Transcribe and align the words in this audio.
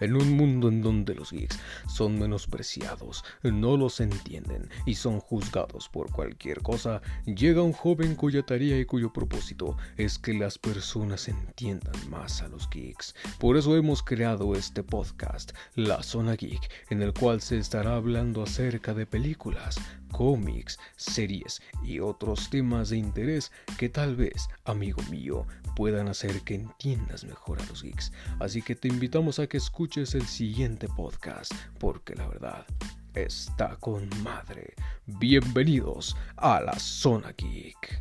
En 0.00 0.16
un 0.16 0.32
mundo 0.32 0.68
en 0.68 0.82
donde 0.82 1.14
los 1.14 1.32
geeks 1.32 1.58
son 1.88 2.18
menospreciados, 2.18 3.24
no 3.42 3.76
los 3.76 4.00
entienden 4.00 4.68
y 4.86 4.94
son 4.94 5.20
juzgados 5.20 5.88
por 5.88 6.10
cualquier 6.10 6.62
cosa, 6.62 7.02
llega 7.26 7.62
un 7.62 7.72
joven 7.72 8.14
cuya 8.14 8.42
tarea 8.42 8.78
y 8.78 8.84
cuyo 8.84 9.12
propósito 9.12 9.76
es 9.96 10.18
que 10.18 10.34
las 10.34 10.58
personas 10.58 11.28
entiendan 11.28 11.94
más 12.10 12.42
a 12.42 12.48
los 12.48 12.68
geeks. 12.70 13.14
Por 13.38 13.56
eso 13.56 13.76
hemos 13.76 14.02
creado 14.02 14.54
este 14.54 14.82
podcast, 14.82 15.52
La 15.74 16.02
Zona 16.02 16.34
Geek, 16.34 16.70
en 16.90 17.02
el 17.02 17.12
cual 17.12 17.40
se 17.40 17.58
estará 17.58 17.96
hablando 17.96 18.42
acerca 18.42 18.94
de 18.94 19.06
películas, 19.06 19.78
cómics, 20.10 20.78
series 20.96 21.60
y 21.82 22.00
otros 22.00 22.50
temas 22.50 22.90
de 22.90 22.98
interés 22.98 23.52
que 23.78 23.88
tal 23.88 24.16
vez, 24.16 24.48
amigo 24.64 25.02
mío, 25.10 25.46
puedan 25.78 26.08
hacer 26.08 26.40
que 26.40 26.56
entiendas 26.56 27.22
mejor 27.22 27.62
a 27.62 27.66
los 27.66 27.84
geeks. 27.84 28.10
Así 28.40 28.62
que 28.62 28.74
te 28.74 28.88
invitamos 28.88 29.38
a 29.38 29.46
que 29.46 29.58
escuches 29.58 30.16
el 30.16 30.26
siguiente 30.26 30.88
podcast, 30.88 31.52
porque 31.78 32.16
la 32.16 32.26
verdad 32.26 32.66
está 33.14 33.76
con 33.76 34.10
madre. 34.24 34.74
Bienvenidos 35.06 36.16
a 36.36 36.60
la 36.62 36.76
Zona 36.80 37.32
Geek. 37.32 38.00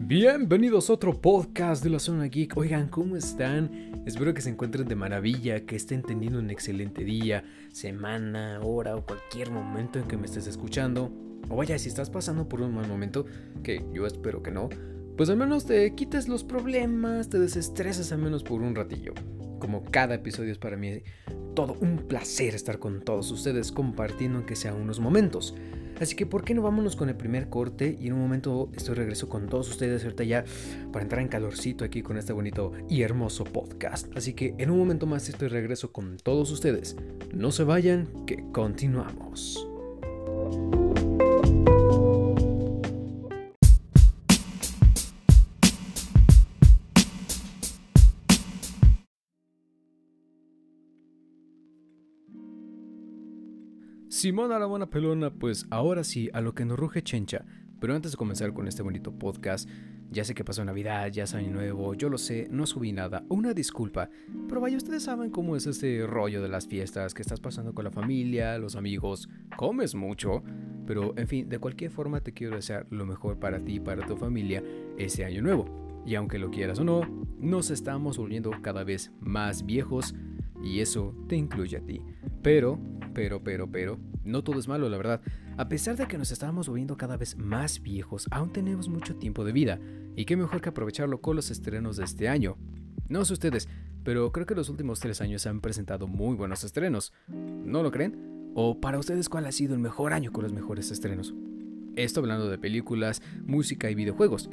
Bienvenidos 0.00 0.90
a 0.90 0.94
otro 0.94 1.20
podcast 1.20 1.84
de 1.84 1.90
la 1.90 2.00
Zona 2.00 2.24
Geek. 2.24 2.56
Oigan, 2.56 2.88
¿cómo 2.88 3.14
están? 3.14 3.97
Espero 4.08 4.32
que 4.32 4.40
se 4.40 4.48
encuentren 4.48 4.88
de 4.88 4.96
maravilla, 4.96 5.66
que 5.66 5.76
estén 5.76 6.00
teniendo 6.00 6.38
un 6.38 6.48
excelente 6.48 7.04
día, 7.04 7.44
semana, 7.74 8.58
hora 8.62 8.96
o 8.96 9.04
cualquier 9.04 9.50
momento 9.50 9.98
en 9.98 10.08
que 10.08 10.16
me 10.16 10.24
estés 10.24 10.46
escuchando. 10.46 11.12
O 11.50 11.56
vaya, 11.56 11.78
si 11.78 11.90
estás 11.90 12.08
pasando 12.08 12.48
por 12.48 12.62
un 12.62 12.74
mal 12.74 12.88
momento, 12.88 13.26
que 13.62 13.84
yo 13.92 14.06
espero 14.06 14.42
que 14.42 14.50
no, 14.50 14.70
pues 15.18 15.28
al 15.28 15.36
menos 15.36 15.66
te 15.66 15.94
quites 15.94 16.26
los 16.26 16.42
problemas, 16.42 17.28
te 17.28 17.38
desestresas 17.38 18.10
al 18.10 18.20
menos 18.20 18.44
por 18.44 18.62
un 18.62 18.74
ratillo. 18.74 19.12
Como 19.58 19.84
cada 19.84 20.14
episodio 20.14 20.52
es 20.52 20.58
para 20.58 20.78
mí 20.78 21.02
todo 21.54 21.76
un 21.82 21.98
placer 21.98 22.54
estar 22.54 22.78
con 22.78 23.02
todos 23.02 23.30
ustedes 23.30 23.72
compartiendo 23.72 24.38
aunque 24.38 24.56
sea 24.56 24.72
unos 24.72 25.00
momentos. 25.00 25.54
Así 26.00 26.16
que, 26.16 26.26
¿por 26.26 26.44
qué 26.44 26.54
no 26.54 26.62
vámonos 26.62 26.96
con 26.96 27.08
el 27.08 27.16
primer 27.16 27.48
corte? 27.48 27.96
Y 28.00 28.08
en 28.08 28.14
un 28.14 28.20
momento 28.20 28.70
estoy 28.74 28.94
regreso 28.94 29.28
con 29.28 29.48
todos 29.48 29.68
ustedes 29.68 30.04
ahorita 30.04 30.24
ya 30.24 30.44
para 30.92 31.02
entrar 31.02 31.22
en 31.22 31.28
calorcito 31.28 31.84
aquí 31.84 32.02
con 32.02 32.16
este 32.16 32.32
bonito 32.32 32.72
y 32.88 33.02
hermoso 33.02 33.44
podcast. 33.44 34.06
Así 34.16 34.34
que 34.34 34.54
en 34.58 34.70
un 34.70 34.78
momento 34.78 35.06
más 35.06 35.28
estoy 35.28 35.48
regreso 35.48 35.92
con 35.92 36.16
todos 36.16 36.50
ustedes. 36.50 36.96
No 37.32 37.52
se 37.52 37.64
vayan, 37.64 38.08
que 38.26 38.44
continuamos. 38.52 39.66
Simona 54.08 54.58
la 54.58 54.64
buena 54.64 54.88
pelona, 54.88 55.30
pues 55.30 55.66
ahora 55.68 56.02
sí, 56.02 56.30
a 56.32 56.40
lo 56.40 56.54
que 56.54 56.64
nos 56.64 56.78
ruge 56.78 57.02
chencha. 57.02 57.44
Pero 57.78 57.94
antes 57.94 58.12
de 58.12 58.16
comenzar 58.16 58.54
con 58.54 58.66
este 58.66 58.82
bonito 58.82 59.12
podcast, 59.12 59.68
ya 60.10 60.24
sé 60.24 60.34
que 60.34 60.44
pasó 60.44 60.64
Navidad, 60.64 61.08
ya 61.08 61.24
es 61.24 61.34
Año 61.34 61.50
Nuevo, 61.50 61.92
yo 61.92 62.08
lo 62.08 62.16
sé, 62.16 62.48
no 62.50 62.64
subí 62.64 62.90
nada, 62.92 63.24
una 63.28 63.52
disculpa. 63.52 64.08
Pero 64.48 64.62
vaya, 64.62 64.78
ustedes 64.78 65.02
saben 65.02 65.30
cómo 65.30 65.56
es 65.56 65.66
este 65.66 66.06
rollo 66.06 66.40
de 66.40 66.48
las 66.48 66.66
fiestas, 66.66 67.12
que 67.12 67.20
estás 67.20 67.38
pasando 67.38 67.74
con 67.74 67.84
la 67.84 67.90
familia, 67.90 68.56
los 68.56 68.76
amigos, 68.76 69.28
comes 69.58 69.94
mucho. 69.94 70.42
Pero 70.86 71.12
en 71.18 71.28
fin, 71.28 71.48
de 71.50 71.58
cualquier 71.58 71.90
forma 71.90 72.20
te 72.20 72.32
quiero 72.32 72.56
desear 72.56 72.86
lo 72.88 73.04
mejor 73.04 73.38
para 73.38 73.62
ti 73.62 73.74
y 73.74 73.80
para 73.80 74.06
tu 74.06 74.16
familia 74.16 74.62
ese 74.96 75.26
Año 75.26 75.42
Nuevo. 75.42 75.66
Y 76.06 76.14
aunque 76.14 76.38
lo 76.38 76.50
quieras 76.50 76.78
o 76.78 76.84
no, 76.84 77.02
nos 77.38 77.70
estamos 77.70 78.16
volviendo 78.16 78.52
cada 78.62 78.84
vez 78.84 79.12
más 79.20 79.66
viejos 79.66 80.14
y 80.64 80.80
eso 80.80 81.14
te 81.28 81.36
incluye 81.36 81.76
a 81.76 81.84
ti. 81.84 82.00
Pero, 82.42 82.78
pero, 83.18 83.42
pero, 83.42 83.68
pero, 83.68 83.98
no 84.22 84.44
todo 84.44 84.60
es 84.60 84.68
malo, 84.68 84.88
la 84.88 84.96
verdad. 84.96 85.20
A 85.56 85.68
pesar 85.68 85.96
de 85.96 86.06
que 86.06 86.16
nos 86.16 86.30
estamos 86.30 86.68
volviendo 86.68 86.96
cada 86.96 87.16
vez 87.16 87.36
más 87.36 87.82
viejos, 87.82 88.28
aún 88.30 88.52
tenemos 88.52 88.88
mucho 88.88 89.16
tiempo 89.16 89.44
de 89.44 89.50
vida. 89.50 89.80
Y 90.14 90.24
qué 90.24 90.36
mejor 90.36 90.60
que 90.60 90.68
aprovecharlo 90.68 91.20
con 91.20 91.34
los 91.34 91.50
estrenos 91.50 91.96
de 91.96 92.04
este 92.04 92.28
año. 92.28 92.56
No 93.08 93.24
sé 93.24 93.32
ustedes, 93.32 93.68
pero 94.04 94.30
creo 94.30 94.46
que 94.46 94.54
los 94.54 94.68
últimos 94.68 95.00
tres 95.00 95.20
años 95.20 95.48
han 95.48 95.60
presentado 95.60 96.06
muy 96.06 96.36
buenos 96.36 96.62
estrenos. 96.62 97.12
¿No 97.26 97.82
lo 97.82 97.90
creen? 97.90 98.52
¿O 98.54 98.80
para 98.80 99.00
ustedes 99.00 99.28
cuál 99.28 99.46
ha 99.46 99.52
sido 99.52 99.74
el 99.74 99.80
mejor 99.80 100.12
año 100.12 100.30
con 100.30 100.44
los 100.44 100.52
mejores 100.52 100.92
estrenos? 100.92 101.34
Esto 101.96 102.20
hablando 102.20 102.48
de 102.48 102.58
películas, 102.58 103.20
música 103.44 103.90
y 103.90 103.96
videojuegos. 103.96 104.48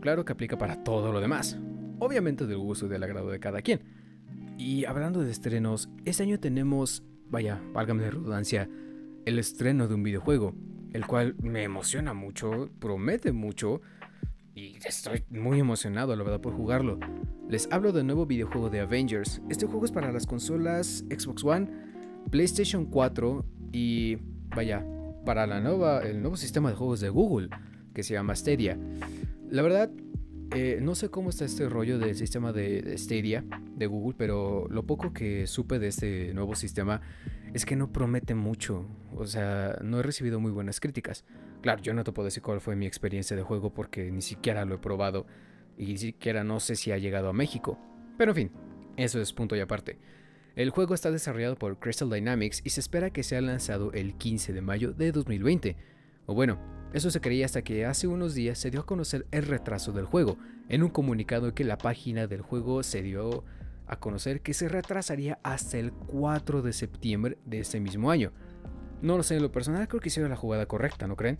Claro 0.00 0.24
que 0.24 0.32
aplica 0.32 0.58
para 0.58 0.82
todo 0.82 1.12
lo 1.12 1.20
demás. 1.20 1.56
Obviamente 2.00 2.48
del 2.48 2.58
gusto 2.58 2.86
y 2.86 2.88
del 2.88 3.04
agrado 3.04 3.30
de 3.30 3.38
cada 3.38 3.62
quien. 3.62 3.80
Y 4.58 4.86
hablando 4.86 5.22
de 5.22 5.30
estrenos, 5.30 5.88
este 6.04 6.24
año 6.24 6.40
tenemos, 6.40 7.04
vaya, 7.30 7.60
válgame 7.72 8.02
de 8.04 8.10
redundancia, 8.10 8.68
el 9.24 9.38
estreno 9.38 9.88
de 9.88 9.94
un 9.94 10.02
videojuego, 10.02 10.54
el 10.92 11.06
cual 11.06 11.36
me 11.42 11.62
emociona 11.62 12.14
mucho, 12.14 12.70
promete 12.78 13.32
mucho 13.32 13.80
y 14.54 14.76
estoy 14.84 15.24
muy 15.30 15.60
emocionado, 15.60 16.16
la 16.16 16.24
verdad, 16.24 16.40
por 16.40 16.54
jugarlo. 16.54 16.98
Les 17.48 17.70
hablo 17.70 17.92
del 17.92 18.06
nuevo 18.06 18.26
videojuego 18.26 18.70
de 18.70 18.80
Avengers. 18.80 19.40
Este 19.48 19.66
juego 19.66 19.84
es 19.84 19.92
para 19.92 20.10
las 20.10 20.26
consolas 20.26 21.04
Xbox 21.10 21.44
One, 21.44 21.70
PlayStation 22.30 22.86
4 22.86 23.44
y, 23.72 24.16
vaya, 24.56 24.84
para 25.24 25.46
la 25.46 25.60
nueva, 25.60 26.00
el 26.00 26.20
nuevo 26.20 26.36
sistema 26.36 26.70
de 26.70 26.76
juegos 26.76 27.00
de 27.00 27.08
Google, 27.08 27.50
que 27.94 28.02
se 28.02 28.14
llama 28.14 28.34
Stadia. 28.34 28.78
La 29.48 29.62
verdad, 29.62 29.90
eh, 30.54 30.78
no 30.80 30.94
sé 30.94 31.10
cómo 31.10 31.30
está 31.30 31.44
este 31.44 31.68
rollo 31.68 31.98
del 31.98 32.14
sistema 32.14 32.52
de 32.52 32.96
Stadia 32.96 33.44
de 33.76 33.86
Google, 33.86 34.14
pero 34.16 34.66
lo 34.70 34.84
poco 34.84 35.12
que 35.12 35.46
supe 35.46 35.78
de 35.78 35.88
este 35.88 36.32
nuevo 36.32 36.54
sistema 36.54 37.02
es 37.52 37.66
que 37.66 37.76
no 37.76 37.92
promete 37.92 38.34
mucho. 38.34 38.86
O 39.14 39.26
sea, 39.26 39.78
no 39.82 40.00
he 40.00 40.02
recibido 40.02 40.40
muy 40.40 40.50
buenas 40.50 40.80
críticas. 40.80 41.24
Claro, 41.60 41.82
yo 41.82 41.92
no 41.92 42.04
te 42.04 42.12
puedo 42.12 42.24
decir 42.24 42.42
cuál 42.42 42.60
fue 42.60 42.76
mi 42.76 42.86
experiencia 42.86 43.36
de 43.36 43.42
juego 43.42 43.74
porque 43.74 44.10
ni 44.10 44.22
siquiera 44.22 44.64
lo 44.64 44.76
he 44.76 44.78
probado 44.78 45.26
y 45.76 45.86
ni 45.86 45.98
siquiera 45.98 46.44
no 46.44 46.60
sé 46.60 46.76
si 46.76 46.92
ha 46.92 46.98
llegado 46.98 47.28
a 47.28 47.32
México. 47.32 47.78
Pero 48.16 48.32
en 48.32 48.36
fin, 48.36 48.50
eso 48.96 49.20
es 49.20 49.32
punto 49.32 49.54
y 49.54 49.60
aparte. 49.60 49.98
El 50.56 50.70
juego 50.70 50.94
está 50.94 51.10
desarrollado 51.10 51.56
por 51.56 51.78
Crystal 51.78 52.10
Dynamics 52.10 52.62
y 52.64 52.70
se 52.70 52.80
espera 52.80 53.10
que 53.10 53.22
sea 53.22 53.40
lanzado 53.40 53.92
el 53.92 54.14
15 54.14 54.52
de 54.52 54.60
mayo 54.60 54.92
de 54.92 55.12
2020. 55.12 55.76
O 56.26 56.34
bueno, 56.34 56.58
eso 56.92 57.10
se 57.10 57.20
creía 57.20 57.46
hasta 57.46 57.62
que 57.62 57.84
hace 57.84 58.06
unos 58.06 58.34
días 58.34 58.58
se 58.58 58.70
dio 58.70 58.80
a 58.80 58.86
conocer 58.86 59.26
el 59.30 59.44
retraso 59.44 59.92
del 59.92 60.06
juego, 60.06 60.38
en 60.68 60.82
un 60.82 60.88
comunicado 60.88 61.54
que 61.54 61.64
la 61.64 61.78
página 61.78 62.26
del 62.26 62.40
juego 62.40 62.82
se 62.82 63.02
dio 63.02 63.44
a 63.86 63.98
conocer 63.98 64.40
que 64.40 64.54
se 64.54 64.68
retrasaría 64.68 65.38
hasta 65.42 65.78
el 65.78 65.92
4 65.92 66.62
de 66.62 66.72
septiembre 66.72 67.38
de 67.44 67.60
ese 67.60 67.80
mismo 67.80 68.10
año. 68.10 68.32
No 69.00 69.16
lo 69.16 69.22
sé, 69.22 69.36
en 69.36 69.42
lo 69.42 69.52
personal 69.52 69.86
creo 69.88 70.00
que 70.00 70.08
hicieron 70.08 70.30
la 70.30 70.36
jugada 70.36 70.66
correcta, 70.66 71.06
¿no 71.06 71.16
creen? 71.16 71.38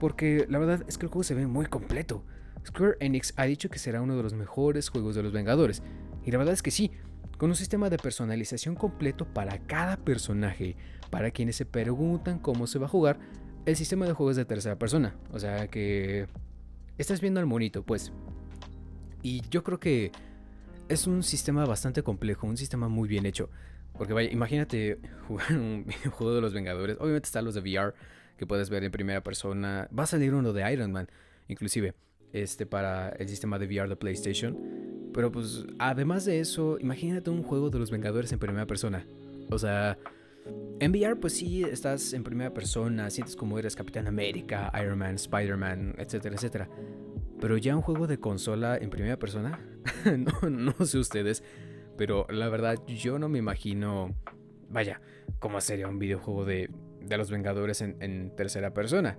Porque 0.00 0.46
la 0.48 0.58
verdad 0.58 0.84
es 0.86 0.98
que 0.98 1.06
el 1.06 1.10
juego 1.10 1.24
se 1.24 1.34
ve 1.34 1.46
muy 1.46 1.66
completo. 1.66 2.24
Square 2.66 2.96
Enix 3.00 3.34
ha 3.36 3.44
dicho 3.44 3.68
que 3.68 3.78
será 3.78 4.00
uno 4.00 4.16
de 4.16 4.22
los 4.22 4.32
mejores 4.32 4.88
juegos 4.88 5.14
de 5.14 5.22
los 5.22 5.32
Vengadores, 5.32 5.82
y 6.24 6.30
la 6.30 6.38
verdad 6.38 6.54
es 6.54 6.62
que 6.62 6.70
sí, 6.70 6.92
con 7.36 7.50
un 7.50 7.56
sistema 7.56 7.90
de 7.90 7.98
personalización 7.98 8.74
completo 8.74 9.26
para 9.26 9.58
cada 9.58 9.96
personaje, 9.96 10.76
para 11.10 11.30
quienes 11.30 11.56
se 11.56 11.66
preguntan 11.66 12.38
cómo 12.38 12.66
se 12.66 12.78
va 12.78 12.86
a 12.86 12.90
jugar, 12.90 13.18
el 13.66 13.76
sistema 13.76 14.06
de 14.06 14.12
juego 14.12 14.30
es 14.30 14.36
de 14.36 14.44
tercera 14.44 14.78
persona. 14.78 15.14
O 15.32 15.38
sea 15.38 15.68
que 15.68 16.26
estás 16.98 17.20
viendo 17.20 17.40
al 17.40 17.46
monito, 17.46 17.82
pues. 17.82 18.12
Y 19.22 19.42
yo 19.50 19.64
creo 19.64 19.80
que 19.80 20.12
es 20.88 21.06
un 21.06 21.22
sistema 21.22 21.64
bastante 21.64 22.02
complejo, 22.02 22.46
un 22.46 22.56
sistema 22.56 22.88
muy 22.88 23.08
bien 23.08 23.26
hecho. 23.26 23.48
Porque 23.96 24.12
vaya, 24.12 24.30
imagínate 24.30 24.98
jugar 25.28 25.52
un 25.52 25.84
videojuego 25.86 26.34
de 26.34 26.40
los 26.40 26.52
Vengadores. 26.52 26.96
Obviamente 27.00 27.26
están 27.26 27.44
los 27.44 27.54
de 27.54 27.60
VR 27.60 27.94
que 28.36 28.46
puedes 28.46 28.68
ver 28.70 28.84
en 28.84 28.90
primera 28.90 29.22
persona. 29.22 29.88
Va 29.96 30.04
a 30.04 30.06
salir 30.06 30.34
uno 30.34 30.52
de 30.52 30.72
Iron 30.72 30.92
Man, 30.92 31.08
inclusive, 31.48 31.94
este 32.32 32.66
para 32.66 33.10
el 33.10 33.28
sistema 33.28 33.58
de 33.58 33.66
VR 33.66 33.88
de 33.88 33.96
PlayStation. 33.96 34.58
Pero 35.14 35.30
pues, 35.30 35.64
además 35.78 36.24
de 36.24 36.40
eso, 36.40 36.76
imagínate 36.80 37.30
un 37.30 37.44
juego 37.44 37.70
de 37.70 37.78
los 37.78 37.90
Vengadores 37.92 38.32
en 38.32 38.40
primera 38.40 38.66
persona. 38.66 39.06
O 39.50 39.58
sea, 39.58 39.96
en 40.80 40.90
VR, 40.90 41.16
pues 41.16 41.34
sí, 41.34 41.62
estás 41.62 42.12
en 42.12 42.24
primera 42.24 42.52
persona, 42.52 43.08
sientes 43.10 43.36
como 43.36 43.58
eres 43.58 43.76
Capitán 43.76 44.06
América, 44.06 44.72
Iron 44.82 44.98
Man, 44.98 45.14
Spider-Man, 45.14 45.94
etcétera, 45.98 46.34
etcétera. 46.34 46.68
Pero 47.40 47.56
ya 47.56 47.76
un 47.76 47.82
juego 47.82 48.06
de 48.06 48.18
consola 48.18 48.76
en 48.76 48.90
primera 48.90 49.18
persona, 49.18 49.60
no, 50.50 50.72
sé 50.84 50.98
ustedes, 50.98 51.42
pero 51.96 52.26
la 52.28 52.48
verdad 52.48 52.76
yo 52.86 53.18
no 53.18 53.28
me 53.28 53.38
imagino, 53.38 54.14
vaya, 54.68 55.00
cómo 55.38 55.60
sería 55.60 55.88
un 55.88 55.98
videojuego 55.98 56.44
de, 56.44 56.70
los 57.08 57.30
Vengadores 57.30 57.80
en, 57.80 58.34
tercera 58.36 58.74
persona. 58.74 59.18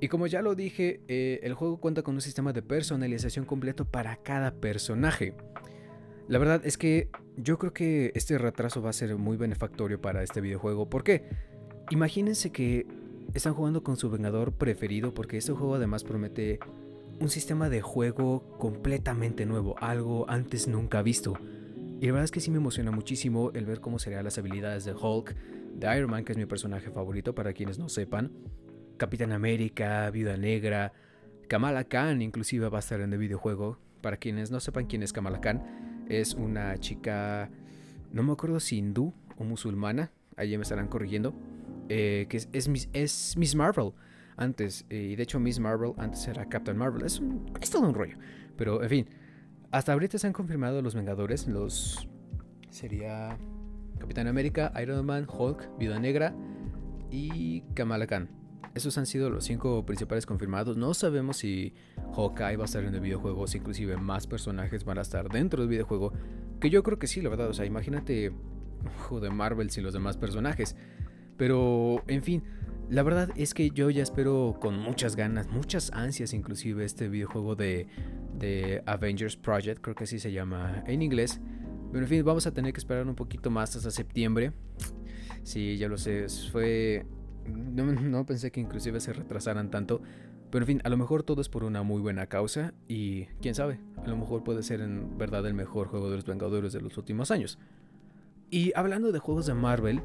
Y 0.00 0.08
como 0.08 0.26
ya 0.26 0.42
lo 0.42 0.54
dije, 0.54 1.00
eh, 1.08 1.40
el 1.42 1.54
juego 1.54 1.80
cuenta 1.80 2.02
con 2.02 2.14
un 2.14 2.20
sistema 2.20 2.52
de 2.52 2.62
personalización 2.62 3.44
completo 3.44 3.84
para 3.84 4.16
cada 4.16 4.52
personaje. 4.52 5.34
La 6.28 6.38
verdad 6.38 6.60
es 6.64 6.76
que 6.76 7.08
yo 7.36 7.58
creo 7.58 7.72
que 7.72 8.12
este 8.14 8.36
retraso 8.36 8.82
va 8.82 8.90
a 8.90 8.92
ser 8.92 9.16
muy 9.16 9.38
benefactorio 9.38 10.00
para 10.00 10.22
este 10.22 10.42
videojuego. 10.42 10.90
¿Por 10.90 11.02
qué? 11.02 11.24
Imagínense 11.90 12.50
que 12.50 12.86
están 13.32 13.54
jugando 13.54 13.82
con 13.82 13.96
su 13.96 14.10
Vengador 14.10 14.52
preferido 14.52 15.14
porque 15.14 15.38
este 15.38 15.52
juego 15.52 15.76
además 15.76 16.04
promete 16.04 16.60
un 17.18 17.30
sistema 17.30 17.70
de 17.70 17.80
juego 17.80 18.58
completamente 18.58 19.46
nuevo, 19.46 19.74
algo 19.78 20.28
antes 20.28 20.68
nunca 20.68 21.00
visto. 21.02 21.38
Y 22.00 22.06
la 22.06 22.12
verdad 22.12 22.24
es 22.24 22.30
que 22.30 22.40
sí 22.40 22.50
me 22.50 22.58
emociona 22.58 22.90
muchísimo 22.90 23.50
el 23.54 23.64
ver 23.64 23.80
cómo 23.80 23.98
serían 23.98 24.24
las 24.24 24.36
habilidades 24.36 24.84
de 24.84 24.92
Hulk, 24.92 25.34
de 25.74 25.96
Iron 25.96 26.10
Man, 26.10 26.24
que 26.24 26.32
es 26.32 26.38
mi 26.38 26.46
personaje 26.46 26.90
favorito 26.90 27.34
para 27.34 27.54
quienes 27.54 27.78
no 27.78 27.88
sepan, 27.88 28.30
Capitán 28.98 29.32
América, 29.32 30.10
Viuda 30.10 30.36
Negra, 30.36 30.92
Kamala 31.48 31.84
Khan 31.84 32.20
inclusive 32.20 32.68
va 32.68 32.78
a 32.78 32.80
estar 32.80 33.00
en 33.00 33.12
el 33.14 33.18
videojuego. 33.18 33.78
Para 34.02 34.18
quienes 34.18 34.50
no 34.50 34.60
sepan 34.60 34.86
quién 34.86 35.02
es 35.02 35.12
Kamala 35.12 35.40
Khan, 35.40 35.87
es 36.08 36.34
una 36.34 36.78
chica, 36.78 37.50
no 38.12 38.22
me 38.22 38.32
acuerdo 38.32 38.60
si 38.60 38.78
hindú 38.78 39.12
o 39.36 39.44
musulmana, 39.44 40.10
ahí 40.36 40.56
me 40.56 40.62
estarán 40.62 40.88
corrigiendo, 40.88 41.34
eh, 41.88 42.26
que 42.28 42.36
es, 42.36 42.48
es, 42.52 43.36
Miss 43.36 43.54
Marvel 43.54 43.92
antes, 44.36 44.86
y 44.90 45.16
de 45.16 45.22
hecho 45.22 45.40
Miss 45.40 45.58
Marvel 45.58 45.92
antes 45.96 46.26
era 46.28 46.48
Captain 46.48 46.76
Marvel, 46.76 47.04
es, 47.04 47.20
es 47.60 47.70
todo 47.70 47.88
un 47.88 47.94
rollo, 47.94 48.16
pero 48.56 48.82
en 48.82 48.88
fin, 48.88 49.06
hasta 49.70 49.92
ahorita 49.92 50.18
se 50.18 50.26
han 50.26 50.32
confirmado 50.32 50.80
los 50.80 50.94
Vengadores, 50.94 51.46
los... 51.46 52.08
sería 52.70 53.36
Capitán 53.98 54.28
América, 54.28 54.72
Iron 54.80 55.04
Man, 55.04 55.26
Hulk, 55.28 55.76
Viuda 55.78 55.98
Negra 55.98 56.34
y 57.10 57.62
Kamala 57.74 58.06
Khan. 58.06 58.37
Esos 58.74 58.96
han 58.98 59.06
sido 59.06 59.30
los 59.30 59.44
cinco 59.44 59.84
principales 59.84 60.26
confirmados. 60.26 60.76
No 60.76 60.94
sabemos 60.94 61.38
si 61.38 61.74
Hawkeye 62.14 62.56
va 62.56 62.64
a 62.64 62.66
estar 62.66 62.84
en 62.84 62.94
el 62.94 63.00
videojuego, 63.00 63.46
si 63.46 63.58
inclusive 63.58 63.96
más 63.96 64.26
personajes 64.26 64.84
van 64.84 64.98
a 64.98 65.02
estar 65.02 65.28
dentro 65.28 65.62
del 65.62 65.70
videojuego. 65.70 66.12
Que 66.60 66.70
yo 66.70 66.82
creo 66.82 66.98
que 66.98 67.06
sí, 67.06 67.20
la 67.20 67.28
verdad. 67.28 67.48
O 67.48 67.54
sea, 67.54 67.64
imagínate 67.64 68.32
juego 69.08 69.20
de 69.20 69.30
Marvel 69.30 69.70
sin 69.70 69.84
los 69.84 69.92
demás 69.92 70.16
personajes. 70.16 70.76
Pero, 71.36 72.02
en 72.08 72.22
fin, 72.22 72.42
la 72.90 73.02
verdad 73.02 73.30
es 73.36 73.54
que 73.54 73.70
yo 73.70 73.90
ya 73.90 74.02
espero 74.02 74.56
con 74.60 74.78
muchas 74.78 75.14
ganas, 75.14 75.48
muchas 75.48 75.92
ansias 75.92 76.32
inclusive 76.32 76.84
este 76.84 77.08
videojuego 77.08 77.54
de, 77.54 77.86
de 78.38 78.82
Avengers 78.86 79.36
Project, 79.36 79.80
creo 79.80 79.94
que 79.94 80.04
así 80.04 80.18
se 80.18 80.32
llama 80.32 80.82
en 80.86 81.02
inglés. 81.02 81.40
Pero 81.92 82.04
en 82.04 82.08
fin, 82.08 82.24
vamos 82.24 82.46
a 82.46 82.52
tener 82.52 82.72
que 82.72 82.78
esperar 82.78 83.06
un 83.06 83.14
poquito 83.14 83.50
más 83.50 83.74
hasta 83.76 83.90
septiembre. 83.90 84.52
Sí, 85.42 85.78
ya 85.78 85.88
lo 85.88 85.96
sé, 85.96 86.26
fue... 86.52 87.06
No, 88.08 88.26
pensé 88.26 88.50
que 88.50 88.60
inclusive 88.60 89.00
se 89.00 89.12
retrasaran 89.12 89.70
tanto. 89.70 90.00
Pero 90.50 90.62
en 90.64 90.66
fin, 90.66 90.80
a 90.84 90.88
lo 90.88 90.96
mejor 90.96 91.22
todo 91.22 91.40
es 91.40 91.48
por 91.48 91.64
una 91.64 91.82
muy 91.82 92.00
buena 92.00 92.26
causa 92.26 92.72
y 92.88 93.26
quién 93.42 93.54
sabe, 93.54 93.80
a 94.02 94.08
lo 94.08 94.16
mejor 94.16 94.44
puede 94.44 94.62
ser 94.62 94.80
en 94.80 95.18
verdad 95.18 95.46
el 95.46 95.52
mejor 95.52 95.88
juego 95.88 96.08
de 96.08 96.16
los 96.16 96.24
Vengadores 96.24 96.72
de 96.72 96.80
los 96.80 96.96
últimos 96.96 97.30
años. 97.30 97.58
Y 98.50 98.72
hablando 98.74 99.12
de 99.12 99.18
juegos 99.18 99.44
de 99.44 99.52
Marvel, 99.52 100.00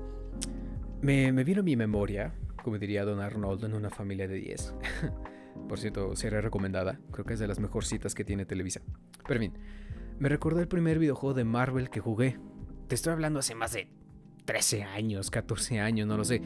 me, 1.02 1.32
vino 1.44 1.62
a 1.62 1.64
mi 1.64 1.78
memoria 1.78 2.34
como 2.64 2.80
diría 2.80 3.06
Don 3.06 3.20
Arnoldo 3.20 3.68
en 3.68 3.74
una 3.74 3.90
familia 3.90 4.28
de 4.28 4.36
10. 4.36 4.74
Por 5.70 5.80
cierto, 5.80 6.16
sería 6.16 6.42
recomendada, 6.42 7.00
creo 7.12 7.26
que 7.26 7.34
es 7.34 7.40
de 7.40 7.48
las 7.48 7.60
mejorcitas 7.60 8.16
que 8.16 8.24
tiene 8.24 8.46
Televisa. 8.46 8.82
Pero 9.28 9.44
en 9.44 9.52
fin, 9.52 9.62
me 10.18 10.30
recordó 10.30 10.62
el 10.62 10.68
primer 10.68 10.98
videojuego 10.98 11.34
de 11.34 11.44
Marvel 11.44 11.90
que 11.90 12.00
jugué. 12.00 12.40
Te 12.88 12.96
estoy 12.96 13.14
hablando 13.14 13.40
hace 13.40 13.54
más 13.54 13.74
de 13.74 13.88
13 14.46 14.84
años, 14.84 15.30
14 15.30 15.80
años, 15.80 16.08
no 16.08 16.18
lo 16.18 16.24
sé. 16.24 16.42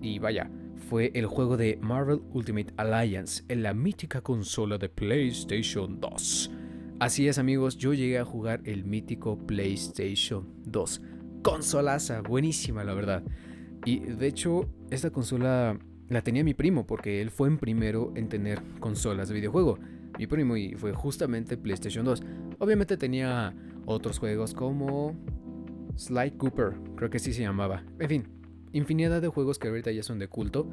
Y, 0.00 0.18
vaya, 0.18 0.50
fue 0.88 1.10
el 1.14 1.26
juego 1.26 1.58
de 1.58 1.78
Marvel 1.82 2.22
Ultimate 2.32 2.72
Alliance 2.78 3.44
en 3.48 3.62
la 3.62 3.74
mítica 3.74 4.22
consola 4.22 4.78
de 4.78 4.88
PlayStation 4.88 6.00
2. 6.00 6.50
Así 7.00 7.28
es 7.28 7.36
amigos, 7.36 7.76
yo 7.76 7.92
llegué 7.92 8.18
a 8.18 8.24
jugar 8.24 8.62
el 8.64 8.84
mítico 8.84 9.36
PlayStation 9.36 10.48
2. 10.64 11.02
Consolaza, 11.42 12.22
buenísima 12.22 12.82
la 12.82 12.94
verdad. 12.94 13.22
Y 13.84 14.00
de 14.00 14.26
hecho, 14.26 14.70
esta 14.90 15.10
consola 15.10 15.78
la 16.08 16.22
tenía 16.22 16.42
mi 16.42 16.54
primo 16.54 16.86
porque 16.86 17.20
él 17.20 17.30
fue 17.30 17.48
en 17.48 17.58
primero 17.58 18.12
en 18.16 18.30
tener 18.30 18.62
consolas 18.80 19.28
de 19.28 19.34
videojuego. 19.34 19.78
Mi 20.18 20.26
primo 20.26 20.56
y 20.56 20.76
fue 20.76 20.94
justamente 20.94 21.58
PlayStation 21.58 22.06
2. 22.06 22.22
Obviamente 22.58 22.96
tenía 22.96 23.54
otros 23.84 24.18
juegos 24.18 24.54
como 24.54 25.14
Sly 25.96 26.30
Cooper, 26.38 26.72
creo 26.96 27.10
que 27.10 27.18
sí 27.18 27.34
se 27.34 27.42
llamaba. 27.42 27.84
En 27.98 28.08
fin, 28.08 28.37
infinidad 28.72 29.20
de 29.20 29.28
juegos 29.28 29.58
que 29.58 29.68
ahorita 29.68 29.90
ya 29.92 30.02
son 30.02 30.18
de 30.18 30.28
culto. 30.28 30.68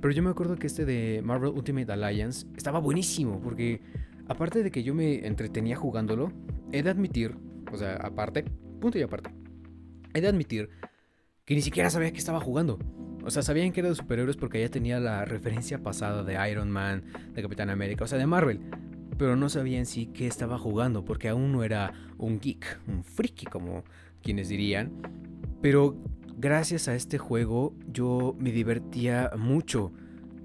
Pero 0.00 0.12
yo 0.12 0.22
me 0.22 0.30
acuerdo 0.30 0.56
que 0.56 0.66
este 0.66 0.84
de 0.84 1.22
Marvel 1.24 1.50
Ultimate 1.50 1.90
Alliance 1.92 2.46
estaba 2.56 2.78
buenísimo 2.78 3.40
porque 3.40 3.80
aparte 4.28 4.62
de 4.62 4.70
que 4.70 4.82
yo 4.82 4.94
me 4.94 5.26
entretenía 5.26 5.76
jugándolo, 5.76 6.32
he 6.72 6.82
de 6.82 6.90
admitir, 6.90 7.36
o 7.72 7.76
sea, 7.76 7.96
aparte, 7.96 8.44
punto 8.80 8.98
y 8.98 9.02
aparte, 9.02 9.30
he 10.14 10.20
de 10.20 10.28
admitir 10.28 10.70
que 11.44 11.54
ni 11.54 11.62
siquiera 11.62 11.90
sabía 11.90 12.12
que 12.12 12.18
estaba 12.18 12.40
jugando. 12.40 12.78
O 13.24 13.30
sea, 13.30 13.42
sabían 13.42 13.72
que 13.72 13.80
era 13.80 13.88
de 13.88 13.94
superhéroes 13.96 14.36
porque 14.36 14.60
ya 14.60 14.68
tenía 14.68 15.00
la 15.00 15.24
referencia 15.24 15.82
pasada 15.82 16.22
de 16.22 16.50
Iron 16.50 16.70
Man, 16.70 17.04
de 17.34 17.42
Capitán 17.42 17.70
América, 17.70 18.04
o 18.04 18.06
sea, 18.06 18.18
de 18.18 18.26
Marvel. 18.26 18.60
Pero 19.18 19.34
no 19.34 19.48
sabía 19.48 19.78
en 19.78 19.86
sí 19.86 20.06
qué 20.06 20.26
estaba 20.26 20.58
jugando 20.58 21.04
porque 21.04 21.28
aún 21.28 21.52
no 21.52 21.64
era 21.64 21.92
un 22.18 22.38
geek, 22.38 22.80
un 22.86 23.02
friki 23.02 23.46
como 23.46 23.84
quienes 24.22 24.48
dirían. 24.48 24.92
Pero 25.60 25.96
gracias 26.36 26.86
a 26.88 26.94
este 26.94 27.18
juego 27.18 27.74
yo 27.86 28.36
me 28.38 28.52
divertía 28.52 29.30
mucho. 29.36 29.92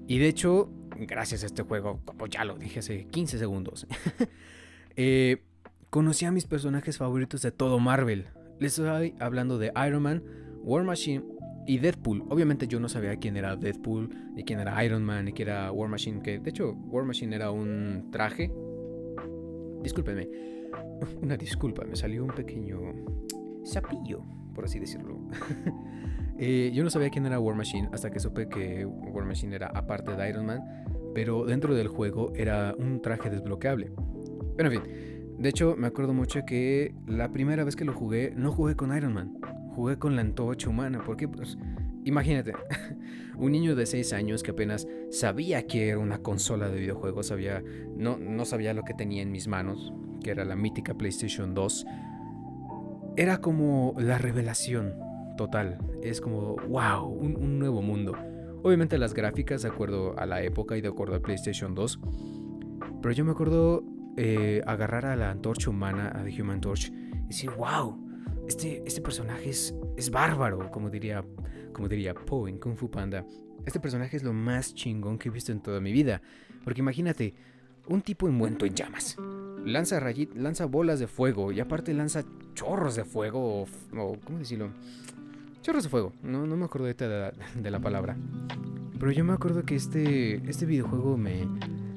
Y 0.08 0.18
de 0.18 0.28
hecho, 0.28 0.70
gracias 0.96 1.42
a 1.42 1.46
este 1.46 1.62
juego, 1.62 2.00
como 2.04 2.26
ya 2.26 2.44
lo 2.44 2.56
dije 2.56 2.80
hace 2.80 3.06
15 3.06 3.38
segundos, 3.38 3.86
eh, 4.96 5.42
conocí 5.90 6.24
a 6.24 6.32
mis 6.32 6.46
personajes 6.46 6.98
favoritos 6.98 7.42
de 7.42 7.52
todo 7.52 7.78
Marvel. 7.78 8.26
Les 8.58 8.78
estoy 8.78 9.14
hablando 9.20 9.58
de 9.58 9.72
Iron 9.86 10.02
Man, 10.02 10.22
War 10.62 10.84
Machine 10.84 11.24
y 11.66 11.78
Deadpool. 11.78 12.24
Obviamente 12.28 12.66
yo 12.66 12.80
no 12.80 12.88
sabía 12.88 13.16
quién 13.16 13.36
era 13.36 13.56
Deadpool, 13.56 14.10
ni 14.34 14.44
quién 14.44 14.60
era 14.60 14.82
Iron 14.84 15.04
Man, 15.04 15.26
ni 15.26 15.32
quién 15.32 15.48
era 15.48 15.70
War 15.72 15.88
Machine, 15.88 16.22
que 16.22 16.38
de 16.38 16.50
hecho 16.50 16.72
War 16.72 17.04
Machine 17.04 17.36
era 17.36 17.50
un 17.50 18.08
traje. 18.10 18.52
Discúlpenme, 19.82 20.28
una 21.22 21.36
disculpa, 21.36 21.84
me 21.84 21.96
salió 21.96 22.24
un 22.24 22.30
pequeño 22.30 22.78
sapillo, 23.64 24.24
por 24.54 24.64
así 24.64 24.78
decirlo. 24.78 25.18
Eh, 26.44 26.72
yo 26.74 26.82
no 26.82 26.90
sabía 26.90 27.08
quién 27.10 27.24
era 27.24 27.38
War 27.38 27.54
Machine 27.54 27.88
hasta 27.92 28.10
que 28.10 28.18
supe 28.18 28.48
que 28.48 28.84
War 28.84 29.24
Machine 29.24 29.54
era 29.54 29.68
aparte 29.68 30.16
de 30.16 30.28
Iron 30.28 30.46
Man, 30.46 30.84
pero 31.14 31.44
dentro 31.44 31.72
del 31.72 31.86
juego 31.86 32.32
era 32.34 32.74
un 32.76 33.00
traje 33.00 33.30
desbloqueable. 33.30 33.92
Pero 34.56 34.72
en 34.72 34.82
fin, 34.82 34.92
de 35.38 35.48
hecho 35.48 35.76
me 35.76 35.86
acuerdo 35.86 36.14
mucho 36.14 36.40
que 36.44 36.96
la 37.06 37.30
primera 37.30 37.62
vez 37.62 37.76
que 37.76 37.84
lo 37.84 37.92
jugué 37.92 38.32
no 38.34 38.50
jugué 38.50 38.74
con 38.74 38.96
Iron 38.96 39.12
Man, 39.12 39.38
jugué 39.76 39.98
con 39.98 40.16
la 40.16 40.22
antorcha 40.22 40.68
humana, 40.68 41.02
porque 41.04 41.28
pues 41.28 41.58
imagínate, 42.04 42.54
un 43.36 43.52
niño 43.52 43.74
de 43.74 43.86
6 43.86 44.12
años 44.12 44.42
que 44.42 44.50
apenas 44.50 44.88
sabía 45.10 45.66
que 45.66 45.88
era 45.88 45.98
una 45.98 46.18
consola 46.18 46.68
de 46.68 46.80
videojuegos, 46.80 47.28
sabía, 47.28 47.62
no, 47.96 48.18
no 48.18 48.44
sabía 48.44 48.74
lo 48.74 48.82
que 48.82 48.94
tenía 48.94 49.22
en 49.22 49.30
mis 49.30 49.48
manos, 49.48 49.92
que 50.22 50.30
era 50.30 50.44
la 50.44 50.56
mítica 50.56 50.94
PlayStation 50.94 51.54
2, 51.54 51.86
era 53.16 53.40
como 53.40 53.94
la 53.98 54.18
revelación 54.18 54.94
total, 55.36 55.78
es 56.02 56.20
como, 56.20 56.56
wow, 56.68 57.06
un, 57.06 57.58
nuevo 57.58 57.82
mundo. 57.82 58.16
Obviamente 58.62 58.98
las 58.98 59.14
gráficas 59.14 59.62
de 59.62 59.68
acuerdo 59.68 60.18
a 60.18 60.26
la 60.26 60.42
época 60.42 60.76
y 60.76 60.80
de 60.80 60.88
acuerdo 60.88 61.16
a 61.16 61.20
PlayStation 61.20 61.74
2, 61.74 62.00
pero 63.00 63.12
yo 63.12 63.24
me 63.24 63.32
acuerdo 63.32 63.84
eh, 64.16 64.62
agarrar 64.66 65.06
a 65.06 65.16
la 65.16 65.30
antorcha 65.30 65.70
humana, 65.70 66.12
a 66.14 66.22
The 66.24 66.42
Human 66.42 66.60
Torch, 66.60 66.90
y 66.90 67.26
decir, 67.28 67.50
wow, 67.50 67.98
este, 68.46 68.82
este 68.86 69.00
personaje 69.00 69.50
es, 69.50 69.74
es 69.96 70.10
bárbaro, 70.10 70.70
como 70.70 70.90
diría, 70.90 71.24
como 71.72 71.88
diría 71.88 72.14
Poe 72.14 72.50
en 72.50 72.58
Kung 72.58 72.76
Fu 72.76 72.90
Panda. 72.90 73.24
Este 73.64 73.80
personaje 73.80 74.16
es 74.16 74.22
lo 74.22 74.32
más 74.32 74.74
chingón 74.74 75.18
que 75.18 75.28
he 75.28 75.32
visto 75.32 75.52
en 75.52 75.60
toda 75.60 75.80
mi 75.80 75.92
vida. 75.92 76.20
Porque 76.64 76.80
imagínate, 76.80 77.34
un 77.86 78.02
tipo 78.02 78.28
envuelto 78.28 78.66
en 78.66 78.74
llamas. 78.74 79.16
Lanza, 79.64 80.00
rayit, 80.00 80.34
lanza 80.34 80.66
bolas 80.66 80.98
de 80.98 81.06
fuego 81.06 81.52
y 81.52 81.60
aparte 81.60 81.94
lanza 81.94 82.24
chorros 82.54 82.96
de 82.96 83.04
fuego 83.04 83.62
o, 83.62 84.16
¿cómo 84.24 84.38
decirlo? 84.38 84.70
Chorros 85.62 85.84
de 85.84 85.90
fuego, 85.90 86.12
no, 86.22 86.46
no 86.46 86.56
me 86.56 86.64
acuerdo 86.64 86.88
de 86.88 86.94
la, 87.08 87.32
de 87.54 87.70
la 87.70 87.78
palabra. 87.78 88.16
Pero 88.98 89.12
yo 89.12 89.24
me 89.24 89.32
acuerdo 89.32 89.62
que 89.64 89.76
este, 89.76 90.48
este 90.48 90.66
videojuego 90.66 91.16
me, 91.16 91.46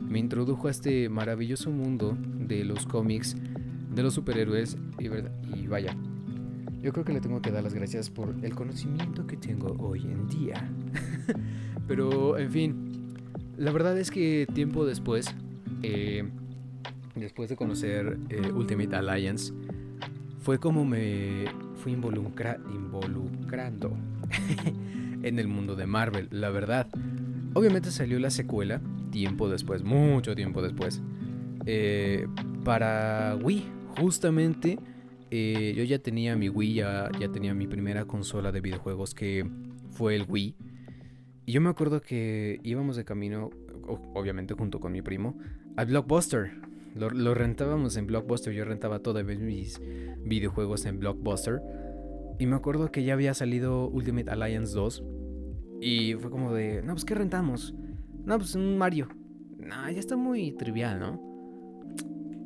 me 0.02 0.20
introdujo 0.20 0.68
a 0.68 0.72
este 0.72 1.10
maravilloso 1.10 1.72
mundo 1.72 2.16
de 2.20 2.64
los 2.64 2.86
cómics, 2.86 3.36
de 3.94 4.04
los 4.04 4.14
superhéroes 4.14 4.78
y, 5.00 5.08
y 5.58 5.68
vaya, 5.68 5.96
yo 6.86 6.94
creo 6.94 7.04
que 7.04 7.14
le 7.14 7.20
tengo 7.22 7.42
que 7.42 7.50
dar 7.50 7.64
las 7.64 7.74
gracias 7.74 8.12
por 8.12 8.36
el 8.44 8.54
conocimiento 8.54 9.26
que 9.26 9.38
tengo 9.38 9.76
hoy 9.80 10.02
en 10.02 10.28
día. 10.28 10.70
Pero, 11.88 12.38
en 12.38 12.52
fin, 12.52 13.16
la 13.58 13.72
verdad 13.72 13.98
es 13.98 14.12
que 14.12 14.48
tiempo 14.54 14.86
después, 14.86 15.34
eh, 15.82 16.30
después 17.16 17.50
de 17.50 17.56
conocer 17.56 18.18
eh, 18.30 18.52
Ultimate 18.52 18.96
Alliance, 18.96 19.54
fue 20.40 20.60
como 20.60 20.86
me 20.86 21.46
fui 21.78 21.94
involucrando 21.94 23.98
en 25.24 25.40
el 25.40 25.48
mundo 25.48 25.76
de 25.76 25.86
Marvel, 25.86 26.28
la 26.32 26.50
verdad. 26.50 26.88
Obviamente 27.54 27.92
salió 27.92 28.20
la 28.20 28.30
secuela, 28.30 28.82
tiempo 29.12 29.50
después, 29.50 29.84
mucho 29.84 30.36
tiempo 30.36 30.62
después, 30.62 31.02
eh, 31.66 32.28
para 32.64 33.38
Wii, 33.42 33.64
justamente 34.00 34.78
eh, 35.32 35.74
yo 35.76 35.84
ya 35.84 36.00
tenía 36.00 36.36
mi 36.36 36.50
Wii, 36.50 36.74
ya, 36.76 37.10
tenía 37.34 37.54
mi 37.54 37.68
primera 37.68 38.06
consola 38.06 38.52
de 38.52 38.62
videojuegos 38.62 39.14
que 39.14 39.50
fue 39.92 40.16
el 40.16 40.26
Wii. 40.28 40.56
Y 41.46 41.52
yo 41.52 41.62
me 41.62 41.70
acuerdo 41.70 42.02
que 42.02 42.60
íbamos 42.64 42.96
de 42.96 43.06
camino, 43.06 43.50
obviamente 44.14 44.54
junto 44.54 44.80
con 44.80 44.92
mi 44.92 45.02
primo, 45.02 45.38
al 45.76 45.88
Blockbuster. 45.88 46.65
Lo, 46.96 47.34
rentábamos 47.34 47.98
en 47.98 48.08
Blockbuster. 48.08 48.54
Yo 48.54 48.64
rentaba 48.64 49.00
todos 49.00 49.24
mis 49.26 49.82
videojuegos 50.24 50.86
en 50.86 51.00
Blockbuster. 51.00 51.62
Y 52.40 52.46
me 52.46 52.56
acuerdo 52.56 52.90
que 52.90 53.04
ya 53.04 53.14
había 53.14 53.34
salido 53.34 53.90
Ultimate 53.90 54.32
Alliance 54.32 54.74
2. 54.74 55.04
Y 55.82 56.14
fue 56.14 56.32
como 56.32 56.54
de, 56.54 56.82
no, 56.82 56.94
pues 56.94 57.04
¿qué 57.04 57.14
rentamos? 57.16 57.76
No, 58.24 58.38
pues 58.38 58.56
un 58.56 58.78
Mario. 58.78 59.10
No, 59.58 59.90
ya 59.92 60.00
está 60.00 60.16
muy 60.16 60.54
trivial, 60.54 61.00
¿no? 61.00 61.36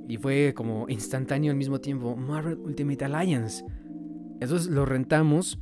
Y 0.08 0.18
fue 0.18 0.54
como 0.56 0.90
instantáneo 0.90 1.52
al 1.52 1.58
mismo 1.58 1.80
tiempo, 1.80 2.16
Marvel 2.16 2.58
Ultimate 2.58 3.06
Alliance. 3.06 3.64
Entonces 4.40 4.68
lo 4.68 4.86
rentamos 4.86 5.60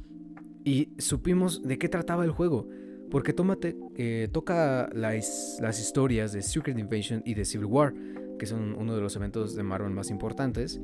y 0.64 0.94
supimos 0.98 1.62
de 1.62 1.78
qué 1.78 1.90
trataba 1.90 2.24
el 2.24 2.32
juego. 2.32 2.70
Porque 3.12 3.34
tómate, 3.34 3.78
eh, 3.96 4.30
toca 4.32 4.90
las, 4.94 5.58
las 5.62 5.80
historias 5.80 6.32
de 6.32 6.42
Secret 6.42 6.78
Invasion 6.78 7.22
y 7.26 7.34
de 7.34 7.44
Civil 7.44 7.66
War, 7.66 7.94
que 8.38 8.46
son 8.46 8.76
uno 8.78 8.96
de 8.96 9.02
los 9.02 9.16
eventos 9.16 9.56
de 9.56 9.64
Marvel 9.64 9.92
más 9.92 10.10
importantes. 10.10 10.82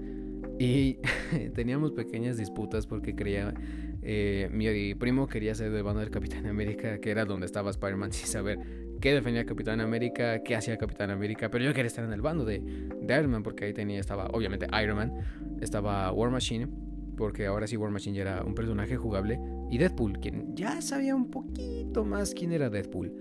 Y 0.59 0.97
teníamos 1.55 1.91
pequeñas 1.91 2.37
disputas 2.37 2.85
porque 2.85 3.15
creía, 3.15 3.53
eh, 4.01 4.49
mi 4.51 4.93
primo 4.95 5.27
quería 5.27 5.55
ser 5.55 5.71
del 5.71 5.83
bando 5.83 6.01
del 6.01 6.11
Capitán 6.11 6.45
América, 6.45 6.99
que 6.99 7.11
era 7.11 7.25
donde 7.25 7.45
estaba 7.45 7.69
Spider-Man, 7.71 8.11
sin 8.13 8.27
saber 8.27 8.59
qué 9.01 9.13
defendía 9.13 9.45
Capitán 9.45 9.81
América, 9.81 10.43
qué 10.43 10.55
hacía 10.55 10.77
Capitán 10.77 11.09
América. 11.09 11.49
Pero 11.49 11.65
yo 11.65 11.73
quería 11.73 11.87
estar 11.87 12.05
en 12.05 12.13
el 12.13 12.21
bando 12.21 12.45
de, 12.45 12.59
de 12.59 13.17
Iron 13.17 13.31
Man, 13.31 13.43
porque 13.43 13.65
ahí 13.65 13.73
tenía, 13.73 13.99
estaba 13.99 14.27
obviamente 14.27 14.67
Iron 14.81 14.97
Man, 14.97 15.13
estaba 15.61 16.11
War 16.11 16.31
Machine 16.31 16.67
porque 17.15 17.45
ahora 17.45 17.67
sí 17.67 17.77
War 17.77 17.91
Machine 17.91 18.15
ya 18.15 18.21
era 18.23 18.43
un 18.43 18.55
personaje 18.55 18.97
jugable, 18.97 19.39
y 19.69 19.77
Deadpool, 19.77 20.19
quien 20.19 20.55
ya 20.55 20.81
sabía 20.81 21.15
un 21.15 21.29
poquito 21.29 22.03
más 22.03 22.33
quién 22.33 22.51
era 22.51 22.69
Deadpool. 22.69 23.13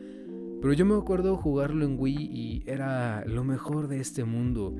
Pero 0.63 0.73
yo 0.75 0.87
me 0.87 0.95
acuerdo 0.95 1.37
jugarlo 1.37 1.85
en 1.85 1.97
Wii 1.99 2.31
y 2.31 2.63
era 2.67 3.25
lo 3.27 3.43
mejor 3.43 3.89
de 3.89 3.99
este 3.99 4.23
mundo. 4.25 4.75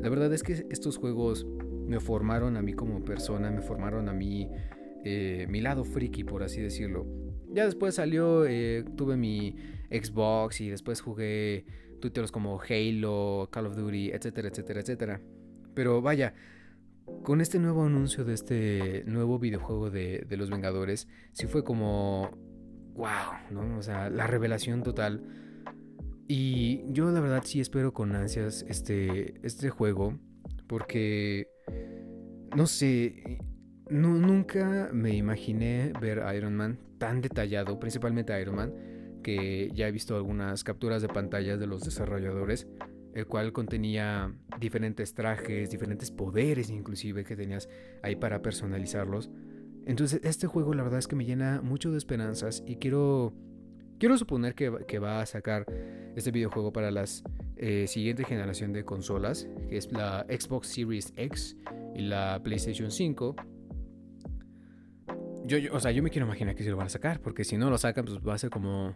La 0.00 0.08
verdad 0.08 0.32
es 0.32 0.42
que 0.42 0.66
estos 0.68 0.98
juegos 0.98 1.46
me 1.86 2.00
formaron 2.00 2.56
a 2.56 2.62
mí 2.62 2.72
como 2.72 3.04
persona, 3.04 3.48
me 3.50 3.62
formaron 3.62 4.08
a 4.08 4.12
mí 4.12 4.50
eh, 5.04 5.46
mi 5.48 5.60
lado 5.60 5.84
friki, 5.84 6.24
por 6.24 6.42
así 6.42 6.60
decirlo. 6.60 7.06
Ya 7.50 7.64
después 7.64 7.94
salió, 7.94 8.46
eh, 8.46 8.84
tuve 8.96 9.16
mi 9.16 9.54
Xbox 9.90 10.60
y 10.60 10.70
después 10.70 11.00
jugué 11.00 11.64
títulos 12.00 12.32
como 12.32 12.60
Halo, 12.60 13.48
Call 13.52 13.66
of 13.66 13.76
Duty, 13.76 14.10
etcétera, 14.10 14.48
etcétera, 14.48 14.80
etcétera. 14.80 15.20
Pero 15.74 16.02
vaya, 16.02 16.34
con 17.22 17.40
este 17.40 17.58
nuevo 17.58 17.84
anuncio 17.84 18.24
de 18.24 18.34
este 18.34 19.04
nuevo 19.06 19.38
videojuego 19.38 19.90
de, 19.90 20.26
los 20.30 20.50
Vengadores, 20.50 21.08
sí 21.32 21.46
fue 21.46 21.64
como, 21.64 22.30
wow, 22.98 23.38
¿no? 23.50 23.78
O 23.78 23.82
sea, 23.82 24.10
la 24.10 24.26
revelación 24.26 24.82
total. 24.82 25.22
Y 26.26 26.82
yo 26.92 27.10
la 27.10 27.20
verdad 27.20 27.42
sí 27.44 27.60
espero 27.60 27.94
con 27.94 28.14
ansias 28.14 28.64
este, 28.68 29.34
este 29.46 29.70
juego, 29.70 30.18
porque, 30.66 31.48
no 32.54 32.66
sé, 32.66 33.38
nunca 33.88 34.90
me 34.92 35.16
imaginé 35.16 35.92
ver 35.98 36.20
a 36.20 36.34
Iron 36.34 36.54
Man 36.54 36.78
tan 36.98 37.22
detallado, 37.22 37.80
principalmente 37.80 38.34
a 38.34 38.40
Iron 38.40 38.56
Man, 38.56 38.74
que 39.22 39.70
ya 39.72 39.88
he 39.88 39.92
visto 39.92 40.16
algunas 40.16 40.64
capturas 40.64 41.00
de 41.00 41.08
pantalla 41.08 41.56
de 41.56 41.66
los 41.66 41.82
desarrolladores 41.82 42.66
el 43.14 43.26
cual 43.26 43.52
contenía 43.52 44.32
diferentes 44.60 45.14
trajes, 45.14 45.70
diferentes 45.70 46.10
poderes 46.10 46.70
inclusive 46.70 47.24
que 47.24 47.36
tenías 47.36 47.68
ahí 48.02 48.16
para 48.16 48.42
personalizarlos. 48.42 49.30
Entonces 49.88 50.20
este 50.22 50.46
juego 50.46 50.74
la 50.74 50.84
verdad 50.84 51.00
es 51.00 51.08
que 51.08 51.16
me 51.16 51.24
llena 51.24 51.60
mucho 51.60 51.90
de 51.90 51.98
esperanzas 51.98 52.62
y 52.64 52.76
quiero, 52.76 53.34
quiero 53.98 54.16
suponer 54.16 54.54
que, 54.54 54.98
va 55.00 55.20
a 55.20 55.26
sacar 55.26 55.66
este 56.14 56.30
videojuego 56.30 56.72
para 56.72 56.92
la 56.92 57.04
eh, 57.56 57.86
siguiente 57.88 58.24
generación 58.24 58.72
de 58.72 58.84
consolas, 58.84 59.48
que 59.68 59.76
es 59.76 59.90
la 59.90 60.24
Xbox 60.28 60.68
Series 60.68 61.12
X 61.16 61.56
y 61.96 62.02
la 62.02 62.40
PlayStation 62.44 62.92
5. 62.92 63.34
Yo, 65.46 65.58
o 65.72 65.80
sea, 65.80 65.90
yo 65.90 66.02
me 66.02 66.10
quiero 66.10 66.26
imaginar 66.26 66.54
que 66.54 66.62
se 66.62 66.70
lo 66.70 66.76
van 66.76 66.86
a 66.86 66.90
sacar, 66.90 67.20
porque 67.20 67.42
si 67.42 67.56
no 67.56 67.70
lo 67.70 67.78
sacan, 67.78 68.04
pues 68.04 68.18
va 68.18 68.34
a 68.34 68.38
ser 68.38 68.50
como, 68.50 68.94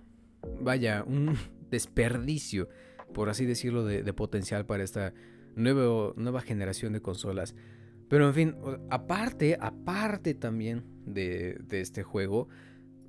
vaya, 0.61 1.03
un 1.05 1.35
desperdicio 1.71 2.69
por 3.13 3.29
así 3.29 3.47
decirlo, 3.47 3.85
de, 3.85 4.13
potencial 4.13 4.67
para 4.67 4.83
esta 4.83 5.13
nueva 5.55 6.41
generación 6.41 6.93
de 6.93 7.01
consolas. 7.01 7.55
Pero 8.13 8.29
en 8.29 8.35
fin, 8.35 8.55
aparte, 8.91 9.57
aparte 9.59 10.35
también 10.35 10.85
de, 11.07 11.65
este 11.71 12.03
juego, 12.03 12.47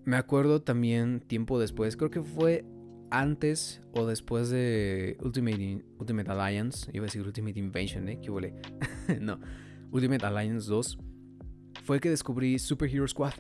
me 0.06 0.16
acuerdo 0.16 0.62
también 0.62 1.20
tiempo 1.20 1.60
después, 1.60 1.98
creo 1.98 2.10
que 2.10 2.22
fue 2.22 2.64
antes 3.12 3.82
o 3.92 4.06
después 4.06 4.50
de 4.50 5.18
Ultimate, 5.22 5.84
Ultimate 6.00 6.32
Alliance, 6.32 6.90
iba 6.94 7.04
a 7.04 7.08
decir 7.08 7.22
Ultimate 7.22 7.60
Invasion, 7.60 8.08
¿eh? 8.08 8.22
¿Qué 8.22 8.30
no, 9.20 9.42
Ultimate 9.92 10.26
Alliance 10.26 10.70
2, 10.70 10.98
fue 11.84 12.00
que 12.00 12.10
descubrí 12.10 12.58
Super 12.58 12.90
Hero 12.90 13.06
Squad, 13.06 13.34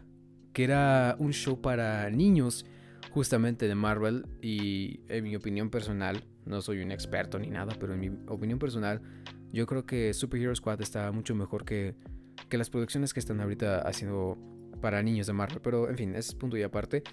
que 0.51 0.65
era 0.65 1.15
un 1.17 1.31
show 1.31 1.61
para 1.61 2.09
niños 2.09 2.65
justamente 3.11 3.69
de 3.69 3.75
Marvel 3.75 4.25
y 4.41 4.99
en 5.07 5.23
mi 5.23 5.37
opinión 5.37 5.69
personal 5.69 6.25
no 6.45 6.61
soy 6.61 6.81
un 6.81 6.91
experto 6.91 7.39
ni 7.39 7.49
nada, 7.49 7.73
pero 7.79 7.93
en 7.93 8.01
mi 8.01 8.09
opinión 8.27 8.59
personal, 8.59 9.01
yo 9.53 9.67
creo 9.67 9.85
que 9.85 10.13
Super 10.13 10.41
Hero 10.41 10.55
Squad 10.55 10.81
está 10.81 11.11
mucho 11.11 11.35
mejor 11.35 11.63
que, 11.63 11.95
que 12.49 12.57
las 12.57 12.69
producciones 12.69 13.13
que 13.13 13.19
están 13.19 13.39
ahorita 13.39 13.79
haciendo 13.81 14.37
para 14.81 15.01
niños 15.01 15.27
de 15.27 15.33
Marvel. 15.33 15.61
Pero 15.61 15.89
en 15.89 15.95
fin, 15.95 16.09
ese 16.09 16.31
es 16.31 16.35
punto 16.35 16.57
y 16.57 16.63
aparte. 16.63 17.03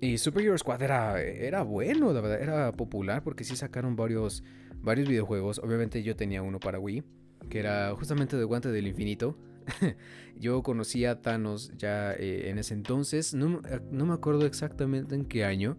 Y 0.00 0.18
Super 0.18 0.42
Hero 0.42 0.58
Squad 0.58 0.82
era, 0.82 1.22
era 1.22 1.62
bueno, 1.62 2.12
la 2.12 2.20
verdad, 2.20 2.42
era 2.42 2.72
popular 2.72 3.22
porque 3.22 3.44
sí 3.44 3.54
sacaron 3.54 3.96
varios, 3.96 4.42
varios 4.82 5.08
videojuegos. 5.08 5.60
Obviamente 5.60 6.02
yo 6.02 6.16
tenía 6.16 6.42
uno 6.42 6.58
para 6.58 6.78
Wii, 6.78 7.04
que 7.48 7.60
era 7.60 7.94
justamente 7.94 8.36
de 8.36 8.44
Guante 8.44 8.70
del 8.70 8.88
Infinito. 8.88 9.38
yo 10.36 10.62
conocí 10.62 11.04
a 11.04 11.20
Thanos 11.22 11.72
ya 11.76 12.12
eh, 12.12 12.50
en 12.50 12.58
ese 12.58 12.74
entonces, 12.74 13.34
no, 13.34 13.60
no 13.92 14.06
me 14.06 14.14
acuerdo 14.14 14.46
exactamente 14.46 15.14
en 15.14 15.26
qué 15.26 15.44
año, 15.44 15.76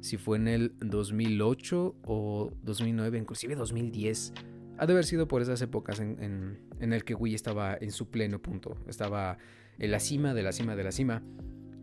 si 0.00 0.16
fue 0.16 0.36
en 0.36 0.48
el 0.48 0.74
2008 0.80 1.96
o 2.04 2.52
2009, 2.62 3.18
inclusive 3.18 3.54
2010. 3.56 4.34
Ha 4.78 4.86
de 4.86 4.92
haber 4.92 5.04
sido 5.04 5.28
por 5.28 5.42
esas 5.42 5.60
épocas 5.62 6.00
en, 6.00 6.58
el 6.80 7.04
que 7.04 7.14
Wii 7.14 7.34
estaba 7.34 7.76
en 7.80 7.92
su 7.92 8.10
pleno 8.10 8.40
punto, 8.40 8.76
estaba 8.88 9.38
en 9.78 9.90
la 9.90 10.00
cima 10.00 10.34
de 10.34 10.42
la 10.42 10.52
cima 10.52 10.76
de 10.76 10.84
la 10.84 10.92
cima. 10.92 11.22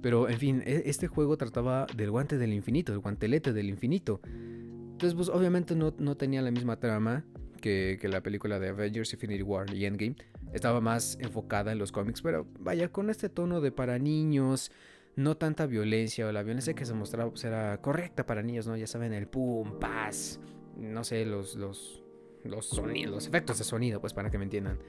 Pero 0.01 0.29
en 0.29 0.37
fin, 0.37 0.63
e, 0.65 0.83
este 0.85 1.07
juego 1.07 1.37
trataba 1.37 1.85
del 1.95 2.11
guante 2.11 2.37
del 2.37 2.53
infinito, 2.53 2.91
del 2.91 3.01
guantelete 3.01 3.53
del 3.53 3.69
infinito. 3.69 4.21
Entonces, 4.23 5.15
pues 5.15 5.29
obviamente 5.29 5.75
no, 5.75 5.93
no 5.97 6.17
tenía 6.17 6.41
la 6.41 6.51
misma 6.51 6.79
trama 6.79 7.25
que, 7.61 7.97
que, 8.01 8.07
la 8.07 8.21
película 8.21 8.59
de 8.59 8.69
Avengers 8.69 9.13
Infinity 9.13 9.43
War 9.43 9.73
y 9.73 9.85
Endgame. 9.85 10.15
Estaba 10.53 10.81
más 10.81 11.17
enfocada 11.21 11.71
en 11.71 11.77
los 11.77 11.91
cómics, 11.91 12.21
pero 12.21 12.47
vaya, 12.59 12.91
con 12.91 13.09
este 13.09 13.29
tono 13.29 13.61
de 13.61 13.71
para 13.71 13.99
niños, 13.99 14.71
no 15.15 15.37
tanta 15.37 15.65
violencia 15.65 16.27
o 16.27 16.31
la 16.31 16.43
violencia 16.43 16.73
que 16.73 16.85
se 16.85 16.93
mostraba 16.93 17.29
pues, 17.29 17.43
era 17.43 17.79
correcta 17.81 18.25
para 18.25 18.41
niños, 18.41 18.67
¿no? 18.67 18.75
Ya 18.77 18.87
saben, 18.87 19.13
el 19.13 19.27
pum, 19.27 19.79
paz, 19.79 20.39
no 20.77 21.03
sé, 21.03 21.25
los, 21.25 21.55
los, 21.55 22.03
los 22.43 22.67
sonidos, 22.67 23.13
los 23.13 23.27
efectos 23.27 23.57
de 23.57 23.63
sonido, 23.63 23.99
pues 23.99 24.13
para 24.13 24.29
que 24.29 24.37
me 24.37 24.45
entiendan. 24.45 24.79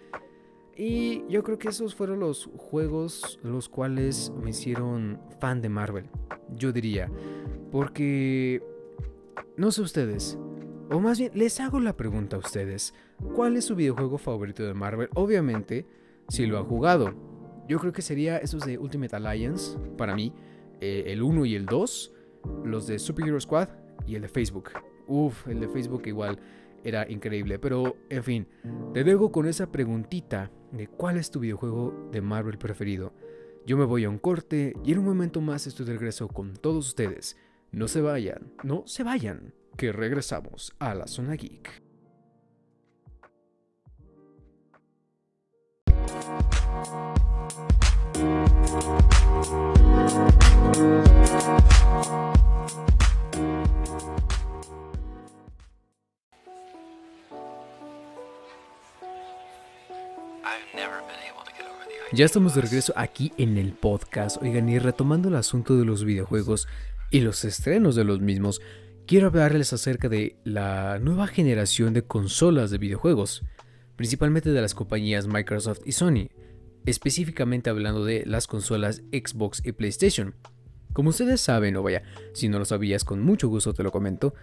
Y 0.76 1.26
yo 1.28 1.42
creo 1.42 1.58
que 1.58 1.68
esos 1.68 1.94
fueron 1.94 2.20
los 2.20 2.48
juegos 2.56 3.38
los 3.42 3.68
cuales 3.68 4.32
me 4.42 4.50
hicieron 4.50 5.20
fan 5.38 5.60
de 5.60 5.68
Marvel, 5.68 6.06
yo 6.56 6.72
diría. 6.72 7.10
Porque, 7.70 8.62
no 9.56 9.70
sé 9.70 9.82
ustedes, 9.82 10.38
o 10.90 10.98
más 11.00 11.18
bien 11.18 11.32
les 11.34 11.60
hago 11.60 11.80
la 11.80 11.96
pregunta 11.96 12.36
a 12.36 12.38
ustedes, 12.38 12.94
¿cuál 13.34 13.56
es 13.56 13.66
su 13.66 13.76
videojuego 13.76 14.18
favorito 14.18 14.64
de 14.64 14.74
Marvel? 14.74 15.08
Obviamente, 15.14 15.86
si 16.28 16.46
lo 16.46 16.58
han 16.58 16.64
jugado. 16.64 17.14
Yo 17.68 17.78
creo 17.78 17.92
que 17.92 18.02
sería 18.02 18.38
esos 18.38 18.64
de 18.64 18.78
Ultimate 18.78 19.14
Alliance, 19.14 19.78
para 19.96 20.16
mí, 20.16 20.32
eh, 20.80 21.04
el 21.06 21.22
1 21.22 21.44
y 21.44 21.54
el 21.54 21.66
2, 21.66 22.12
los 22.64 22.86
de 22.86 22.98
Super 22.98 23.28
Hero 23.28 23.40
Squad 23.40 23.68
y 24.06 24.16
el 24.16 24.22
de 24.22 24.28
Facebook. 24.28 24.70
Uf, 25.06 25.46
el 25.46 25.60
de 25.60 25.68
Facebook 25.68 26.02
igual 26.06 26.38
era 26.84 27.10
increíble. 27.10 27.58
Pero, 27.58 27.96
en 28.08 28.24
fin, 28.24 28.48
te 28.94 29.04
dejo 29.04 29.32
con 29.32 29.46
esa 29.46 29.70
preguntita 29.70 30.50
de 30.72 30.86
cuál 30.86 31.16
es 31.16 31.30
tu 31.30 31.40
videojuego 31.40 32.08
de 32.12 32.20
Marvel 32.20 32.58
preferido. 32.58 33.12
Yo 33.66 33.76
me 33.76 33.84
voy 33.84 34.04
a 34.04 34.10
un 34.10 34.18
corte 34.18 34.74
y 34.84 34.92
en 34.92 34.98
un 34.98 35.04
momento 35.04 35.40
más 35.40 35.66
estoy 35.66 35.86
de 35.86 35.92
regreso 35.92 36.28
con 36.28 36.54
todos 36.54 36.88
ustedes. 36.88 37.36
No 37.72 37.88
se 37.88 38.00
vayan, 38.00 38.52
no 38.64 38.84
se 38.86 39.04
vayan, 39.04 39.54
que 39.76 39.92
regresamos 39.92 40.74
a 40.78 40.94
la 40.94 41.06
zona 41.06 41.34
geek. 41.34 41.82
Ya 62.12 62.24
estamos 62.24 62.56
de 62.56 62.62
regreso 62.62 62.92
aquí 62.96 63.32
en 63.38 63.56
el 63.56 63.72
podcast. 63.72 64.42
Oigan, 64.42 64.68
y 64.68 64.80
retomando 64.80 65.28
el 65.28 65.36
asunto 65.36 65.76
de 65.76 65.84
los 65.84 66.04
videojuegos, 66.04 66.66
y 67.12 67.20
los 67.20 67.44
estrenos 67.44 67.94
de 67.94 68.02
los 68.02 68.20
mismos, 68.20 68.60
quiero 69.06 69.28
hablarles 69.28 69.72
acerca 69.72 70.08
de 70.08 70.36
la 70.42 70.98
nueva 70.98 71.28
generación 71.28 71.94
de 71.94 72.02
consolas 72.02 72.72
de 72.72 72.78
videojuegos, 72.78 73.44
principalmente 73.94 74.50
de 74.50 74.60
las 74.60 74.74
compañías 74.74 75.28
Microsoft 75.28 75.82
y 75.84 75.92
Sony, 75.92 76.30
específicamente 76.84 77.70
hablando 77.70 78.04
de 78.04 78.24
las 78.26 78.48
consolas 78.48 79.02
Xbox 79.12 79.62
y 79.64 79.70
PlayStation. 79.70 80.34
Como 80.92 81.10
ustedes 81.10 81.40
saben, 81.40 81.76
o 81.76 81.82
vaya, 81.84 82.02
si 82.34 82.48
no 82.48 82.58
lo 82.58 82.64
sabías, 82.64 83.04
con 83.04 83.22
mucho 83.22 83.46
gusto 83.46 83.72
te 83.72 83.84
lo 83.84 83.92
comento, 83.92 84.34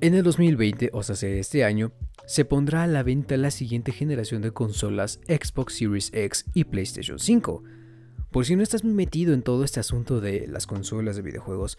en 0.00 0.14
el 0.14 0.22
2020, 0.22 0.90
o 0.92 1.02
sea, 1.02 1.28
este 1.28 1.64
año, 1.64 1.92
se 2.26 2.44
pondrá 2.44 2.84
a 2.84 2.86
la 2.86 3.02
venta 3.02 3.36
la 3.36 3.50
siguiente 3.50 3.90
generación 3.90 4.42
de 4.42 4.52
consolas 4.52 5.20
Xbox 5.26 5.74
Series 5.74 6.10
X 6.12 6.44
y 6.54 6.64
PlayStation 6.64 7.18
5. 7.18 7.64
Por 8.30 8.44
si 8.44 8.54
no 8.54 8.62
estás 8.62 8.84
metido 8.84 9.32
en 9.32 9.42
todo 9.42 9.64
este 9.64 9.80
asunto 9.80 10.20
de 10.20 10.46
las 10.46 10.66
consolas 10.66 11.16
de 11.16 11.22
videojuegos, 11.22 11.78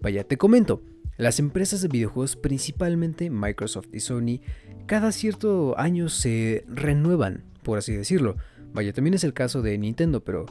vaya, 0.00 0.24
te 0.24 0.38
comento, 0.38 0.82
las 1.16 1.38
empresas 1.38 1.82
de 1.82 1.88
videojuegos, 1.88 2.36
principalmente 2.36 3.28
Microsoft 3.28 3.88
y 3.92 4.00
Sony, 4.00 4.40
cada 4.86 5.12
cierto 5.12 5.78
año 5.78 6.08
se 6.08 6.64
renuevan, 6.66 7.44
por 7.62 7.78
así 7.78 7.92
decirlo. 7.92 8.36
Vaya, 8.72 8.92
también 8.92 9.14
es 9.14 9.24
el 9.24 9.34
caso 9.34 9.60
de 9.60 9.76
Nintendo, 9.76 10.24
pero 10.24 10.46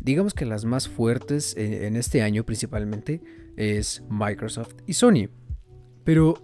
digamos 0.00 0.32
que 0.32 0.46
las 0.46 0.64
más 0.64 0.88
fuertes 0.88 1.56
en 1.56 1.96
este 1.96 2.22
año 2.22 2.44
principalmente 2.44 3.20
es 3.56 4.04
Microsoft 4.08 4.74
y 4.86 4.94
Sony. 4.94 5.28
Pero, 6.04 6.34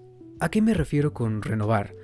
¿a 0.41 0.51
qué 0.51 0.63
me 0.63 0.75
refiero 0.75 1.13
con 1.13 1.43
renovar? 1.43 1.95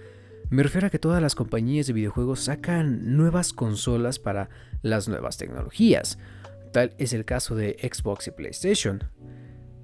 Me 0.51 0.63
refiero 0.63 0.87
a 0.87 0.91
que 0.91 0.99
todas 0.99 1.23
las 1.23 1.35
compañías 1.35 1.87
de 1.87 1.93
videojuegos 1.93 2.41
sacan 2.41 3.17
nuevas 3.17 3.53
consolas 3.53 4.19
para 4.19 4.51
las 4.83 5.09
nuevas 5.09 5.37
tecnologías. 5.37 6.19
Tal 6.73 6.95
es 6.99 7.13
el 7.13 7.25
caso 7.25 7.55
de 7.55 7.77
Xbox 7.81 8.29
y 8.29 8.31
PlayStation. 8.33 9.05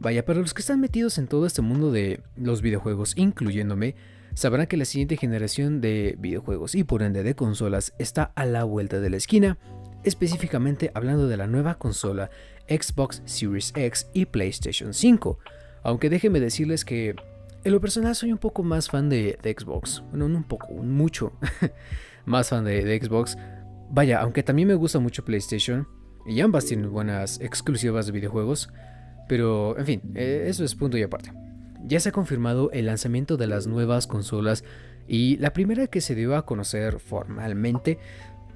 Vaya, 0.01 0.25
para 0.25 0.41
los 0.41 0.55
que 0.55 0.61
están 0.61 0.81
metidos 0.81 1.19
en 1.19 1.29
todo 1.29 1.47
este 1.47 1.63
mundo 1.63 1.91
de 1.93 2.23
los 2.37 2.63
videojuegos, 2.63 3.17
incluyéndome, 3.17 3.95
sabrán 4.35 4.67
que 4.67 4.77
la 4.77 4.85
siguiente 4.85 5.17
generación 5.17 5.81
de 5.81 6.17
videojuegos 6.19 6.75
y 6.75 6.85
por 6.85 7.03
ende 7.03 7.23
de 7.23 7.35
consolas 7.35 7.95
está 7.99 8.33
a 8.35 8.45
la 8.45 8.65
vuelta 8.65 9.01
de 9.01 9.11
la 9.11 9.17
esquina, 9.17 9.59
específicamente 10.05 10.91
hablando 10.95 11.29
de 11.29 11.37
la 11.37 11.47
nueva 11.47 11.79
consola 11.79 12.31
Xbox 12.69 13.23
Series 13.25 13.73
X 13.77 14.09
y 14.13 14.27
PlayStation 14.27 14.95
5. 14.95 15.39
Aunque 15.83 16.11
déjenme 16.11 16.41
decirles 16.41 16.85
que 16.85 17.17
en 17.65 17.73
lo 17.73 17.81
personal 17.81 18.15
soy 18.15 18.33
un 18.33 18.39
poco 18.39 18.63
más 18.63 18.89
fan 18.89 19.09
de, 19.09 19.39
Xbox. 19.43 20.03
Bueno, 20.11 20.29
no 20.29 20.39
un 20.39 20.45
poco, 20.45 20.73
mucho 20.73 21.33
más 22.25 22.49
fan 22.49 22.65
de, 22.65 22.99
Xbox. 23.01 23.37
Vaya, 23.91 24.21
aunque 24.21 24.43
también 24.43 24.69
me 24.69 24.75
gusta 24.75 24.99
mucho 24.99 25.25
PlayStation. 25.25 25.87
Y 26.27 26.41
ambas 26.41 26.67
tienen 26.67 26.91
buenas 26.91 27.41
exclusivas 27.41 28.07
de 28.07 28.13
videojuegos. 28.13 28.71
Pero, 29.29 29.79
en 29.79 29.87
fin, 29.87 30.03
eh, 30.15 30.45
eso 30.47 30.65
es 30.65 30.75
punto 30.75 30.97
y 30.97 31.03
aparte. 31.03 31.33
Ya 31.85 32.01
se 32.01 32.11
ha 32.11 32.13
confirmado 32.13 32.71
el 32.73 32.87
lanzamiento 32.87 33.37
de 33.37 33.47
las 33.47 33.67
nuevas 33.67 34.07
consolas. 34.07 34.65
Y 35.07 35.37
la 35.39 35.53
primera 35.53 35.87
que 35.87 36.01
se 36.01 36.15
dio 36.15 36.37
a 36.37 36.47
conocer 36.47 37.01
formalmente, 37.01 37.99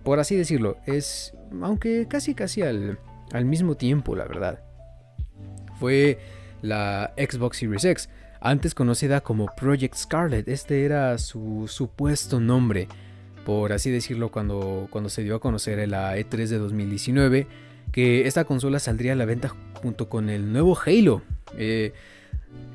por 0.02 0.18
así 0.18 0.36
decirlo, 0.36 0.76
es, 0.86 1.34
aunque 1.62 2.06
casi 2.08 2.34
casi 2.34 2.62
al, 2.62 2.98
al 3.32 3.44
mismo 3.44 3.76
tiempo, 3.76 4.14
la 4.14 4.26
verdad, 4.26 4.60
fue 5.80 6.18
la 6.62 7.12
Xbox 7.16 7.58
Series 7.58 7.84
X 7.84 8.08
antes 8.44 8.74
conocida 8.74 9.22
como 9.22 9.46
Project 9.56 9.96
Scarlet. 9.96 10.48
Este 10.48 10.84
era 10.84 11.18
su 11.18 11.64
supuesto 11.66 12.38
nombre, 12.38 12.86
por 13.44 13.72
así 13.72 13.90
decirlo, 13.90 14.30
cuando, 14.30 14.86
cuando 14.90 15.08
se 15.08 15.24
dio 15.24 15.34
a 15.34 15.40
conocer 15.40 15.78
en 15.78 15.90
la 15.90 16.16
E3 16.16 16.48
de 16.48 16.58
2019, 16.58 17.46
que 17.90 18.26
esta 18.26 18.44
consola 18.44 18.78
saldría 18.78 19.14
a 19.14 19.16
la 19.16 19.24
venta 19.24 19.52
junto 19.82 20.08
con 20.08 20.28
el 20.28 20.52
nuevo 20.52 20.78
Halo. 20.78 21.22
Eh, 21.56 21.94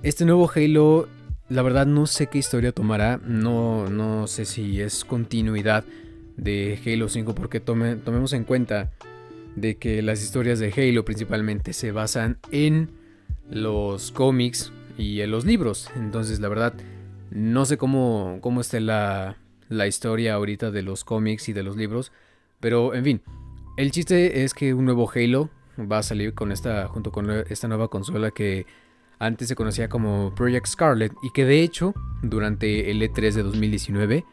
este 0.01 0.25
nuevo 0.25 0.49
Halo, 0.53 1.08
la 1.49 1.62
verdad 1.62 1.86
no 1.86 2.08
sé 2.08 2.27
qué 2.27 2.39
historia 2.39 2.71
tomará, 2.71 3.19
no, 3.23 3.89
no 3.89 4.25
sé 4.25 4.45
si 4.45 4.82
es 4.82 5.05
continuidad 5.05 5.84
de 6.36 6.79
Halo 6.84 7.10
5, 7.10 7.36
porque 7.36 7.60
tomemos 7.60 8.34
en 8.34 8.43
cuenta 8.43 8.91
de 9.55 9.77
que 9.77 10.01
las 10.01 10.23
historias 10.23 10.58
de 10.58 10.73
Halo 10.75 11.05
principalmente 11.05 11.73
se 11.73 11.91
basan 11.91 12.39
en 12.51 12.89
los 13.51 14.12
cómics 14.12 14.71
y 14.99 15.21
en 15.21 15.31
los 15.31 15.45
libros. 15.45 15.89
Entonces, 15.95 16.39
la 16.39 16.49
verdad, 16.49 16.73
no 17.31 17.65
sé 17.65 17.77
cómo, 17.77 18.38
cómo 18.41 18.62
esté 18.62 18.81
la, 18.81 19.38
la 19.69 19.88
historia 19.88 20.35
ahorita 20.35 20.69
de 20.69 20.83
los 20.83 21.03
cómics 21.03 21.49
y 21.49 21.53
de 21.53 21.63
los 21.63 21.77
libros. 21.77 22.12
Pero, 22.59 22.93
en 22.93 23.03
fin, 23.03 23.21
el 23.77 23.91
chiste 23.91 24.43
es 24.43 24.53
que 24.53 24.73
un 24.73 24.85
nuevo 24.85 25.09
Halo 25.09 25.49
va 25.79 25.99
a 25.99 26.03
salir 26.03 26.33
con 26.33 26.51
esta, 26.51 26.88
junto 26.89 27.12
con 27.12 27.31
esta 27.31 27.69
nueva 27.69 27.88
consola 27.88 28.31
que 28.31 28.65
antes 29.19 29.47
se 29.47 29.55
conocía 29.55 29.88
como 29.88 30.35
Project 30.35 30.67
Scarlet 30.67 31.13
y 31.23 31.31
que 31.31 31.45
de 31.45 31.63
hecho, 31.63 31.93
durante 32.21 32.91
el 32.91 33.01
E3 33.01 33.33
de 33.33 33.43
2019, 33.43 34.25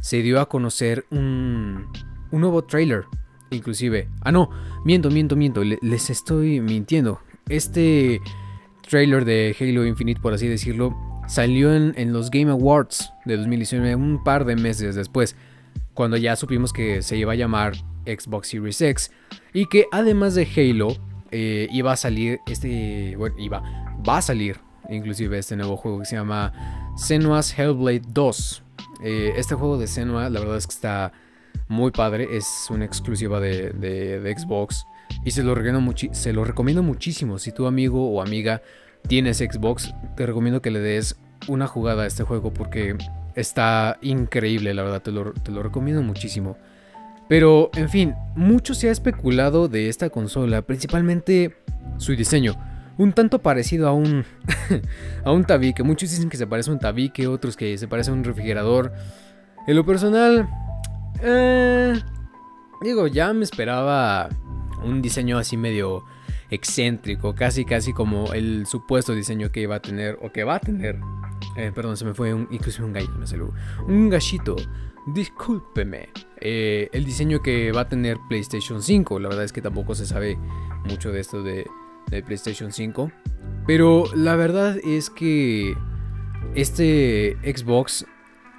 se 0.00 0.22
dio 0.22 0.40
a 0.40 0.48
conocer 0.48 1.04
un, 1.10 1.86
un 2.30 2.40
nuevo 2.40 2.64
trailer. 2.64 3.04
Inclusive, 3.50 4.08
ah 4.22 4.32
no, 4.32 4.48
miento, 4.84 5.10
miento, 5.10 5.36
miento, 5.36 5.62
les 5.62 6.10
estoy 6.10 6.60
mintiendo. 6.60 7.20
Este 7.48 8.20
trailer 8.88 9.24
de 9.24 9.56
Halo 9.58 9.86
Infinite, 9.86 10.20
por 10.20 10.34
así 10.34 10.48
decirlo, 10.48 10.94
salió 11.26 11.74
en, 11.74 12.12
los 12.12 12.30
Game 12.30 12.50
Awards 12.50 13.12
de 13.24 13.36
2019, 13.36 13.94
un 13.94 14.22
par 14.22 14.44
de 14.44 14.56
meses 14.56 14.94
después, 14.94 15.36
cuando 15.94 16.16
ya 16.16 16.36
supimos 16.36 16.72
que 16.72 17.02
se 17.02 17.16
iba 17.16 17.32
a 17.32 17.36
llamar 17.36 17.74
Xbox 18.06 18.48
Series 18.48 18.80
X 18.80 19.10
y 19.52 19.66
que 19.66 19.86
además 19.92 20.34
de 20.34 20.46
Halo 20.56 20.96
eh, 21.30 21.68
iba 21.72 21.92
a 21.92 21.96
salir 21.96 22.40
este, 22.46 23.14
bueno, 23.16 23.36
iba, 23.38 23.62
va 24.06 24.18
a 24.18 24.22
salir 24.22 24.58
inclusive 24.90 25.38
este 25.38 25.56
nuevo 25.56 25.76
juego 25.76 26.00
que 26.00 26.04
se 26.04 26.16
llama 26.16 26.52
Senua's 26.96 27.56
Hellblade 27.58 28.02
2. 28.08 28.62
Eh, 29.02 29.32
este 29.36 29.54
juego 29.54 29.78
de 29.78 29.86
Senua, 29.86 30.28
la 30.30 30.40
verdad 30.40 30.56
es 30.56 30.66
que 30.66 30.74
está 30.74 31.12
muy 31.68 31.90
padre, 31.90 32.36
es 32.36 32.66
una 32.70 32.84
exclusiva 32.84 33.40
de, 33.40 33.70
de 33.70 34.34
Xbox. 34.36 34.86
Y 35.24 35.30
se 35.30 35.42
lo, 35.42 35.54
recomiendo 35.54 36.82
muchísimo. 36.82 37.38
Si 37.38 37.52
tu 37.52 37.66
amigo 37.66 38.10
o 38.10 38.22
amiga 38.22 38.62
tienes 39.06 39.38
Xbox, 39.38 39.94
te 40.16 40.26
recomiendo 40.26 40.62
que 40.62 40.70
le 40.70 40.80
des 40.80 41.16
una 41.48 41.66
jugada 41.66 42.04
a 42.04 42.06
este 42.06 42.24
juego 42.24 42.52
porque 42.52 42.96
está 43.34 43.98
increíble, 44.00 44.74
la 44.74 44.82
verdad, 44.82 45.02
te 45.02 45.12
lo, 45.12 45.32
te 45.32 45.52
lo 45.52 45.62
recomiendo 45.62 46.02
muchísimo. 46.02 46.56
Pero, 47.28 47.70
en 47.74 47.88
fin, 47.88 48.14
mucho 48.34 48.74
se 48.74 48.88
ha 48.88 48.92
especulado 48.92 49.68
de 49.68 49.88
esta 49.88 50.10
consola, 50.10 50.62
principalmente 50.62 51.56
su 51.96 52.14
diseño. 52.14 52.54
Un 52.96 53.12
tanto 53.12 53.40
parecido 53.40 53.88
a 53.88 53.92
un, 53.92 54.24
a 55.24 55.32
un 55.32 55.44
tabique. 55.44 55.82
Muchos 55.82 56.10
dicen 56.10 56.28
que 56.28 56.36
se 56.36 56.46
parece 56.46 56.70
a 56.70 56.74
un 56.74 56.78
tabique, 56.78 57.26
otros 57.26 57.56
que 57.56 57.76
se 57.78 57.88
parece 57.88 58.10
a 58.10 58.14
un 58.14 58.24
refrigerador. 58.24 58.92
En 59.66 59.76
lo 59.76 59.86
personal, 59.86 60.48
eh, 61.22 61.94
digo, 62.82 63.06
ya 63.06 63.32
me 63.32 63.44
esperaba 63.44 64.28
un 64.84 65.02
diseño 65.02 65.38
así 65.38 65.56
medio 65.56 66.04
excéntrico, 66.50 67.34
casi 67.34 67.64
casi 67.64 67.92
como 67.92 68.32
el 68.32 68.66
supuesto 68.66 69.14
diseño 69.14 69.50
que 69.50 69.60
iba 69.60 69.76
a 69.76 69.82
tener 69.82 70.18
o 70.22 70.32
que 70.32 70.44
va 70.44 70.56
a 70.56 70.60
tener. 70.60 70.98
Eh, 71.56 71.72
perdón, 71.74 71.96
se 71.96 72.04
me 72.04 72.14
fue 72.14 72.34
un, 72.34 72.48
inclusive 72.50 72.84
un 72.84 72.92
gallo, 72.92 73.10
me 73.18 73.26
salió. 73.26 73.52
Un 73.86 74.08
gallito, 74.08 74.56
discúlpeme. 75.06 76.08
Eh, 76.40 76.88
el 76.92 77.04
diseño 77.04 77.42
que 77.42 77.72
va 77.72 77.82
a 77.82 77.88
tener 77.88 78.18
PlayStation 78.28 78.82
5, 78.82 79.18
la 79.18 79.28
verdad 79.28 79.44
es 79.44 79.52
que 79.52 79.62
tampoco 79.62 79.94
se 79.94 80.06
sabe 80.06 80.38
mucho 80.84 81.12
de 81.12 81.20
esto 81.20 81.42
de, 81.42 81.66
de 82.10 82.22
PlayStation 82.22 82.72
5. 82.72 83.10
Pero 83.66 84.04
la 84.14 84.36
verdad 84.36 84.76
es 84.84 85.10
que 85.10 85.74
este 86.54 87.36
Xbox 87.42 88.06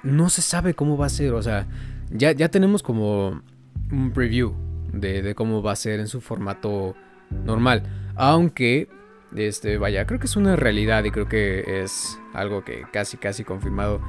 no 0.02 0.28
se 0.30 0.42
sabe 0.42 0.74
cómo 0.74 0.96
va 0.96 1.06
a 1.06 1.10
ser. 1.10 1.32
O 1.32 1.42
sea, 1.42 1.66
ya, 2.10 2.32
ya 2.32 2.48
tenemos 2.48 2.82
como 2.82 3.42
un 3.90 4.10
preview 4.12 4.65
de, 4.92 5.34
cómo 5.34 5.62
va 5.62 5.72
a 5.72 5.76
ser 5.76 6.00
en 6.00 6.08
su 6.08 6.20
formato 6.20 6.94
normal. 7.30 7.82
Aunque, 8.14 8.88
este, 9.34 9.78
vaya, 9.78 10.06
creo 10.06 10.18
que 10.18 10.26
es 10.26 10.36
una 10.36 10.56
realidad 10.56 11.04
y 11.04 11.10
creo 11.10 11.28
que 11.28 11.82
es 11.82 12.18
algo 12.32 12.64
que 12.64 12.84
casi, 12.92 13.16
casi 13.16 13.44
confirmado 13.44 14.00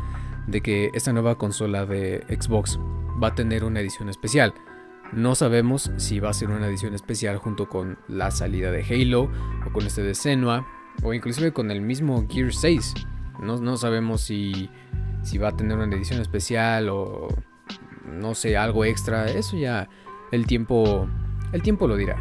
de 0.47 0.61
que 0.61 0.91
esta 0.93 1.13
nueva 1.13 1.37
consola 1.37 1.85
de 1.85 2.23
Xbox 2.29 2.79
va 3.21 3.29
a 3.29 3.35
tener 3.35 3.63
una 3.63 3.79
edición 3.79 4.09
especial. 4.09 4.53
No 5.13 5.35
sabemos 5.35 5.91
si 5.97 6.19
va 6.19 6.29
a 6.29 6.33
ser 6.33 6.49
una 6.49 6.67
edición 6.67 6.93
especial 6.93 7.37
junto 7.37 7.69
con 7.69 7.97
la 8.07 8.31
salida 8.31 8.71
de 8.71 8.83
Halo 8.83 9.31
o 9.65 9.71
con 9.71 9.85
este 9.85 10.03
de 10.03 10.13
Senua 10.13 10.67
o 11.03 11.13
inclusive 11.13 11.53
con 11.53 11.71
el 11.71 11.81
mismo 11.81 12.25
Gear 12.29 12.53
6. 12.53 12.93
No, 13.41 13.57
no 13.57 13.77
sabemos 13.77 14.21
si, 14.21 14.69
si 15.23 15.37
va 15.37 15.49
a 15.49 15.55
tener 15.55 15.77
una 15.77 15.95
edición 15.95 16.21
especial 16.21 16.89
o 16.89 17.27
no 18.05 18.35
sé, 18.35 18.57
algo 18.57 18.83
extra. 18.85 19.29
Eso 19.29 19.57
ya 19.57 19.87
el 20.31 20.45
tiempo, 20.45 21.07
el 21.53 21.61
tiempo 21.61 21.87
lo 21.87 21.95
dirá. 21.95 22.17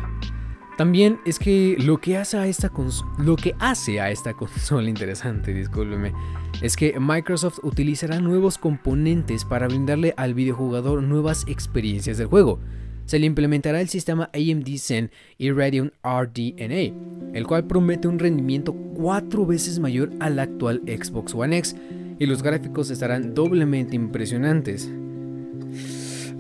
También 0.77 1.21
es 1.25 1.39
que 1.39 1.77
lo 1.79 1.99
que 1.99 2.19
hace 2.19 2.37
a 2.37 2.47
esta 2.47 2.71
lo 3.19 3.37
que 3.37 3.55
hace 3.59 3.99
a 3.99 4.11
esta 4.11 4.35
consola 4.35 4.89
interesante, 4.91 5.55
discúlpeme, 5.55 6.13
es 6.61 6.77
que 6.77 7.01
Microsoft 7.01 7.61
utilizará 7.63 8.21
nuevos 8.21 8.59
componentes 8.59 9.45
para 9.45 9.69
brindarle 9.69 10.13
al 10.19 10.35
videojugador 10.35 11.03
nuevas 11.03 11.45
experiencias 11.49 12.19
del 12.19 12.27
juego. 12.27 12.61
se 13.07 13.19
le 13.21 13.27
implementará 13.27 13.81
el 13.81 13.89
sistema 13.89 14.31
AMD 14.35 14.67
Zen 14.79 15.11
y 15.39 15.53
Radeon 15.53 15.93
RDNA, 16.03 16.93
el 17.35 17.47
cual 17.47 17.67
promete 17.67 18.09
un 18.09 18.19
rendimiento 18.19 18.75
cuatro 18.75 19.47
veces 19.47 19.79
mayor 19.79 20.11
al 20.19 20.39
actual 20.39 20.83
Xbox 20.87 21.33
One 21.35 21.57
X 21.59 21.77
y 22.19 22.27
los 22.27 22.43
gráficos 22.43 22.91
estarán 22.91 23.33
doblemente 23.33 23.95
impresionantes. 23.95 24.91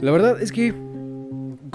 La 0.00 0.10
verdad 0.10 0.42
es 0.42 0.52
que, 0.52 0.74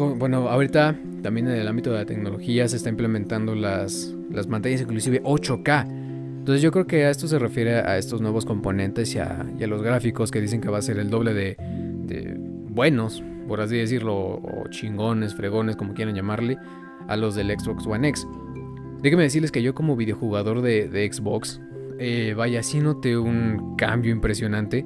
bueno, 0.09 0.49
ahorita 0.49 0.95
también 1.21 1.47
en 1.47 1.55
el 1.55 1.67
ámbito 1.67 1.91
de 1.91 1.97
la 1.97 2.05
tecnología 2.05 2.67
se 2.67 2.77
está 2.77 2.89
implementando 2.89 3.55
las, 3.55 4.15
las 4.29 4.47
pantallas 4.47 4.81
inclusive 4.81 5.21
8K. 5.23 5.87
Entonces 6.39 6.61
yo 6.61 6.71
creo 6.71 6.87
que 6.87 7.05
a 7.05 7.09
esto 7.09 7.27
se 7.27 7.37
refiere 7.37 7.75
a 7.75 7.97
estos 7.97 8.21
nuevos 8.21 8.45
componentes 8.45 9.13
y 9.15 9.19
a, 9.19 9.45
los 9.59 9.81
gráficos 9.83 10.31
que 10.31 10.41
dicen 10.41 10.59
que 10.59 10.69
va 10.69 10.79
a 10.79 10.81
ser 10.81 10.97
el 10.97 11.09
doble 11.09 11.33
de, 11.33 11.55
buenos 12.69 13.23
por 13.47 13.59
así 13.59 13.75
decirlo, 13.75 14.15
o 14.15 14.63
chingones, 14.69 15.35
fregones, 15.35 15.75
como 15.75 15.93
quieran 15.93 16.15
llamarle, 16.15 16.57
a 17.09 17.17
los 17.17 17.35
del 17.35 17.49
Xbox 17.49 17.85
One 17.85 18.07
X. 18.07 18.25
Déjenme 19.01 19.23
decirles 19.23 19.51
que 19.51 19.61
yo 19.61 19.75
como 19.75 19.97
videojugador 19.97 20.61
de, 20.61 21.09
Xbox, 21.11 21.59
eh, 21.99 22.33
vaya, 22.35 22.63
sí 22.63 22.79
noté 22.79 23.17
un 23.17 23.75
cambio 23.75 24.13
impresionante 24.13 24.85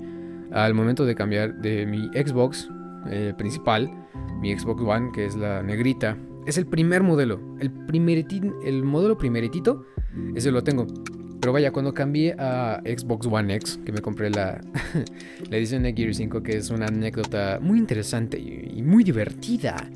al 0.51 0.73
momento 0.73 1.05
de 1.05 1.13
cambiar 1.13 1.55
de 1.61 1.85
mi 1.85 2.07
Xbox 2.07 2.69
eh, 3.11 3.33
principal, 3.37 3.91
mi 4.39 4.57
Xbox 4.57 4.83
One, 4.83 5.11
que 5.13 5.25
es 5.25 5.35
la 5.35 5.63
negrita. 5.63 6.17
Es 6.45 6.57
el 6.57 6.67
primer 6.67 7.01
modelo, 7.01 7.39
el, 7.59 7.71
el 8.65 8.83
modelo 8.83 9.17
primeritito, 9.17 9.85
ese 10.35 10.51
lo 10.51 10.63
tengo. 10.63 10.85
Pero 11.45 11.53
vaya, 11.53 11.71
cuando 11.71 11.93
cambié 11.93 12.35
a 12.39 12.81
Xbox 12.83 13.27
One 13.27 13.53
X, 13.55 13.79
que 13.85 13.91
me 13.91 14.01
compré 14.01 14.31
la, 14.31 14.59
la 15.49 15.57
edición 15.57 15.83
de 15.83 15.93
Gear 15.93 16.13
5, 16.13 16.41
que 16.41 16.57
es 16.57 16.71
una 16.71 16.87
anécdota 16.87 17.59
muy 17.61 17.77
interesante 17.77 18.39
y, 18.39 18.81
muy 18.81 19.03
divertida. 19.03 19.89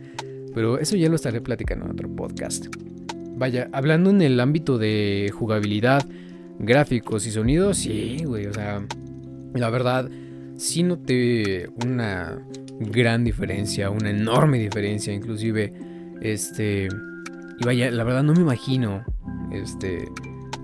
Pero 0.54 0.78
eso 0.78 0.96
ya 0.96 1.10
lo 1.10 1.16
estaré 1.16 1.42
platicando 1.42 1.86
en 1.86 1.92
otro 1.92 2.08
podcast. 2.08 2.68
Vaya, 3.36 3.68
hablando 3.72 4.12
en 4.12 4.22
el 4.22 4.40
ámbito 4.40 4.78
de 4.78 5.32
jugabilidad, 5.34 6.06
gráficos 6.60 7.26
y 7.26 7.32
sonidos, 7.32 7.78
sí, 7.78 8.24
güey, 8.26 8.46
o 8.46 8.54
sea, 8.54 8.86
la 9.56 9.70
verdad, 9.72 10.08
sí 10.56 10.84
noté 10.84 11.68
una 11.84 12.46
gran 12.80 13.24
diferencia, 13.24 13.90
una 13.90 14.10
enorme 14.10 14.60
diferencia, 14.60 15.14
inclusive, 15.14 15.74
este, 16.22 16.88
y 17.60 17.66
vaya, 17.66 17.92
la 17.92 18.04
verdad 18.04 18.24
no 18.24 18.34
me 18.34 18.42
imagino, 18.42 19.04
este, 19.52 20.10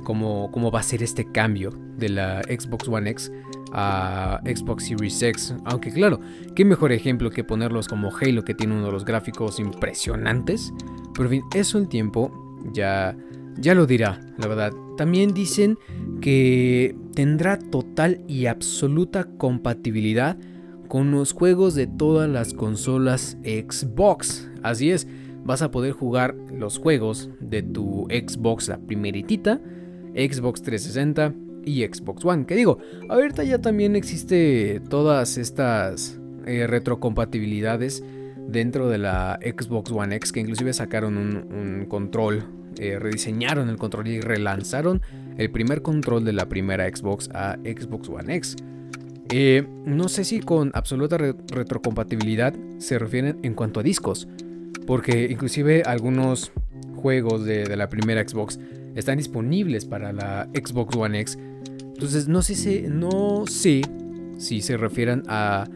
cómo, 0.05 0.71
va 0.71 0.79
a 0.79 0.83
ser 0.83 1.03
este 1.03 1.29
cambio 1.29 1.71
de 1.97 2.09
la 2.09 2.41
Xbox 2.43 2.87
One 2.87 3.09
X 3.09 3.31
a 3.73 4.39
Xbox 4.45 4.85
Series 4.85 5.21
X. 5.21 5.55
Aunque 5.65 5.91
claro, 5.91 6.21
qué 6.55 6.63
mejor 6.63 6.93
ejemplo 6.93 7.29
que 7.29 7.43
ponerlos 7.43 7.89
como 7.89 8.15
Halo 8.15 8.45
que 8.45 8.53
tiene 8.53 8.73
uno 8.73 8.85
de 8.85 8.91
los 8.93 9.03
gráficos 9.03 9.59
impresionantes. 9.59 10.73
Pero 11.13 11.25
en 11.25 11.41
fin, 11.41 11.43
eso 11.53 11.77
el 11.77 11.89
tiempo 11.89 12.31
ya, 12.71 13.17
ya 13.57 13.75
lo 13.75 13.85
dirá, 13.85 14.21
la 14.37 14.47
verdad. 14.47 14.73
También 14.95 15.33
dicen 15.33 15.77
que 16.21 16.95
tendrá 17.15 17.59
total 17.59 18.21
y 18.27 18.45
absoluta 18.45 19.25
compatibilidad 19.37 20.37
con 20.95 21.11
los 21.11 21.33
juegos 21.33 21.75
de 21.75 21.87
todas 21.87 22.29
las 22.29 22.53
consolas 22.53 23.37
Xbox. 23.43 24.49
Así 24.63 24.91
es, 24.91 25.09
vas 25.43 25.61
a 25.61 25.69
poder 25.69 25.91
jugar 25.91 26.35
los 26.57 26.77
juegos 26.77 27.29
de 27.41 27.63
tu 27.63 28.07
Xbox, 28.09 28.69
la 28.69 28.77
primeritita, 28.77 29.59
Xbox 30.13 30.61
360 30.61 31.33
y 31.65 31.83
Xbox 31.83 32.23
One. 32.23 32.45
Que 32.45 32.55
digo, 32.55 32.77
ahorita 33.09 33.43
ya 33.43 33.59
también 33.59 33.97
existe 33.97 34.81
todas 34.89 35.37
estas 35.37 36.17
eh, 36.45 36.65
retrocompatibilidades 36.65 38.01
dentro 38.47 38.87
de 38.87 38.97
la 38.97 39.37
Xbox 39.41 39.91
One 39.91 40.15
X, 40.15 40.31
que 40.31 40.39
inclusive 40.39 40.71
sacaron 40.71 41.17
un, 41.17 41.87
control, 41.89 42.45
eh, 42.79 42.99
rediseñaron 42.99 43.67
el 43.67 43.75
control 43.75 44.07
y 44.07 44.21
relanzaron 44.21 45.01
el 45.37 45.51
primer 45.51 45.81
control 45.81 46.23
de 46.23 46.31
la 46.31 46.47
primera 46.47 46.87
Xbox 46.87 47.29
a 47.33 47.57
Xbox 47.65 48.07
One 48.07 48.33
X. 48.33 48.55
Eh, 49.31 49.65
no 49.85 50.07
sé 50.07 50.23
si 50.23 50.39
con 50.39 50.71
absoluta 50.73 51.17
retrocompatibilidad 51.17 52.53
se 52.77 52.99
refieren 52.99 53.39
en 53.43 53.53
cuanto 53.53 53.79
a 53.79 53.83
discos, 53.83 54.27
porque 54.85 55.27
inclusive 55.31 55.83
algunos 55.83 56.51
juegos 56.95 57.45
de 57.45 57.75
la 57.75 57.89
primera 57.89 58.27
Xbox 58.27 58.59
están 58.95 59.17
disponibles 59.17 59.85
para 59.85 60.13
la 60.13 60.47
Xbox 60.53 60.95
One 60.95 61.19
X. 61.19 61.37
Entonces 61.95 62.27
no 62.27 62.41
sé, 62.41 62.55
si, 62.55 62.85
no 62.87 63.45
sé 63.47 63.81
si 64.37 64.61
se 64.61 64.77
refieren 64.77 65.23
a 65.27 65.67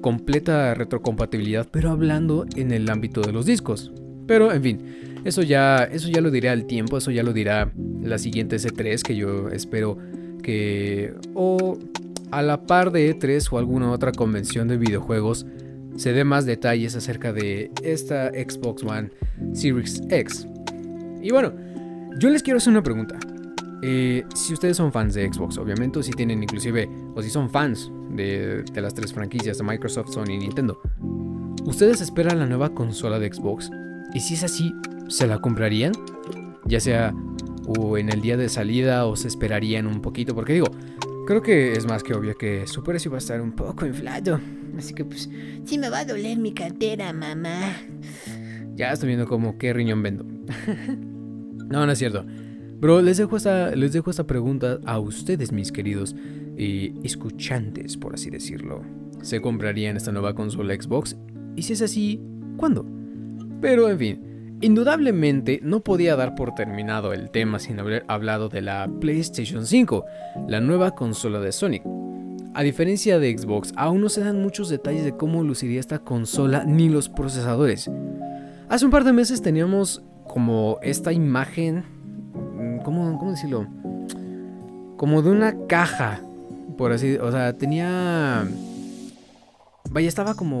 completa 0.00 0.74
retrocompatibilidad, 0.74 1.66
pero 1.70 1.90
hablando 1.90 2.46
en 2.56 2.72
el 2.72 2.88
ámbito 2.90 3.20
de 3.20 3.32
los 3.32 3.46
discos. 3.46 3.92
Pero 4.26 4.52
en 4.52 4.62
fin, 4.62 4.78
eso 5.24 5.42
ya, 5.42 5.84
eso 5.84 6.08
ya 6.08 6.20
lo 6.20 6.30
diré 6.30 6.48
al 6.48 6.66
tiempo, 6.66 6.98
eso 6.98 7.10
ya 7.10 7.22
lo 7.22 7.32
dirá 7.32 7.72
la 8.02 8.18
siguiente 8.18 8.56
C3 8.56 9.02
que 9.02 9.16
yo 9.16 9.48
espero 9.48 9.98
que 10.42 11.14
o 11.34 11.78
a 12.30 12.42
la 12.42 12.66
par 12.66 12.90
de 12.90 13.16
E3 13.16 13.48
o 13.50 13.58
alguna 13.58 13.90
otra 13.90 14.12
convención 14.12 14.68
de 14.68 14.76
videojuegos 14.76 15.46
se 15.96 16.12
dé 16.12 16.24
más 16.24 16.44
detalles 16.44 16.96
acerca 16.96 17.32
de 17.32 17.70
esta 17.82 18.28
Xbox 18.30 18.82
One 18.82 19.10
Series 19.52 20.02
X. 20.10 20.46
Y 21.22 21.30
bueno, 21.30 21.52
yo 22.18 22.30
les 22.30 22.42
quiero 22.42 22.58
hacer 22.58 22.72
una 22.72 22.82
pregunta. 22.82 23.18
Eh, 23.82 24.24
si 24.34 24.52
ustedes 24.54 24.76
son 24.76 24.92
fans 24.92 25.14
de 25.14 25.30
Xbox, 25.32 25.58
obviamente, 25.58 25.98
o 25.98 26.02
si 26.02 26.12
tienen 26.12 26.42
inclusive, 26.42 26.88
o 27.14 27.22
si 27.22 27.30
son 27.30 27.50
fans 27.50 27.90
de, 28.10 28.64
las 28.74 28.94
tres 28.94 29.12
franquicias 29.12 29.58
de 29.58 29.64
Microsoft, 29.64 30.10
Sony 30.10 30.30
y 30.30 30.38
Nintendo, 30.38 30.80
¿ustedes 31.64 32.00
esperan 32.00 32.38
la 32.38 32.46
nueva 32.46 32.70
consola 32.70 33.18
de 33.18 33.32
Xbox? 33.32 33.70
Y 34.14 34.20
si 34.20 34.34
es 34.34 34.44
así, 34.44 34.74
¿se 35.08 35.26
la 35.26 35.38
comprarían? 35.38 35.92
Ya 36.66 36.80
sea 36.80 37.14
o 37.66 37.96
en 37.98 38.10
el 38.10 38.20
día 38.20 38.36
de 38.36 38.48
salida 38.48 39.06
o 39.06 39.16
se 39.16 39.28
esperarían 39.28 39.86
un 39.86 40.00
poquito, 40.00 40.34
porque 40.34 40.54
digo, 40.54 40.66
creo 41.26 41.42
que 41.42 41.72
es 41.72 41.86
más 41.86 42.02
que 42.02 42.14
obvio 42.14 42.36
que 42.36 42.66
su 42.66 42.82
precio 42.82 43.10
va 43.10 43.16
a 43.16 43.18
estar 43.18 43.40
un 43.40 43.52
poco 43.52 43.86
inflado. 43.86 44.40
Así 44.76 44.94
que 44.94 45.04
pues, 45.04 45.30
sí 45.64 45.78
me 45.78 45.88
va 45.88 46.00
a 46.00 46.04
doler 46.04 46.38
mi 46.38 46.52
cartera, 46.52 47.12
mamá. 47.12 47.76
Ya 48.74 48.92
estoy 48.92 49.08
viendo 49.08 49.26
como 49.26 49.58
qué 49.58 49.72
riñón 49.72 50.02
vendo. 50.02 50.26
No, 51.66 51.86
no 51.86 51.92
es 51.92 51.98
cierto. 51.98 52.26
Bro, 52.78 53.00
les 53.00 53.16
dejo 53.16 53.38
esta, 53.38 53.74
les 53.74 53.94
dejo 53.94 54.10
esta 54.10 54.26
pregunta 54.26 54.80
a 54.84 54.98
ustedes, 54.98 55.50
mis 55.50 55.72
queridos 55.72 56.14
y 56.58 56.92
escuchantes, 57.02 57.96
por 57.96 58.14
así 58.14 58.28
decirlo. 58.28 58.82
¿Se 59.22 59.40
comprarían 59.40 59.96
esta 59.96 60.12
nueva 60.12 60.34
consola 60.34 60.74
Xbox? 60.74 61.16
Y 61.56 61.62
si 61.62 61.72
es 61.72 61.80
así, 61.80 62.20
¿cuándo? 62.58 62.86
Pero 63.62 63.88
en 63.88 63.98
fin, 63.98 64.33
indudablemente 64.64 65.60
no 65.62 65.80
podía 65.80 66.16
dar 66.16 66.34
por 66.34 66.54
terminado 66.54 67.12
el 67.12 67.30
tema 67.30 67.58
sin 67.58 67.78
haber 67.78 68.04
hablado 68.08 68.48
de 68.48 68.62
la 68.62 68.88
PlayStation 69.00 69.66
5, 69.66 70.04
la 70.48 70.60
nueva 70.60 70.92
consola 70.92 71.38
de 71.38 71.52
Sonic. 71.52 71.82
A 72.54 72.62
diferencia 72.62 73.18
de 73.18 73.36
Xbox, 73.36 73.72
aún 73.76 74.00
no 74.00 74.08
se 74.08 74.22
dan 74.22 74.40
muchos 74.40 74.70
detalles 74.70 75.04
de 75.04 75.16
cómo 75.16 75.42
luciría 75.42 75.80
esta 75.80 75.98
consola 75.98 76.64
ni 76.64 76.88
los 76.88 77.08
procesadores. 77.08 77.90
Hace 78.68 78.84
un 78.86 78.90
par 78.90 79.04
de 79.04 79.12
meses 79.12 79.42
teníamos 79.42 80.02
como 80.26 80.78
esta 80.82 81.12
imagen, 81.12 81.84
mm, 82.34 82.78
¿cómo, 82.84 83.18
¿cómo 83.18 83.32
decirlo? 83.32 83.66
Como 84.96 85.20
de 85.20 85.30
una 85.30 85.66
caja, 85.66 86.20
por 86.78 86.92
así, 86.92 87.16
o 87.16 87.30
sea, 87.30 87.52
tenía... 87.52 88.46
Vaya, 89.90 90.08
estaba 90.08 90.34
como... 90.34 90.58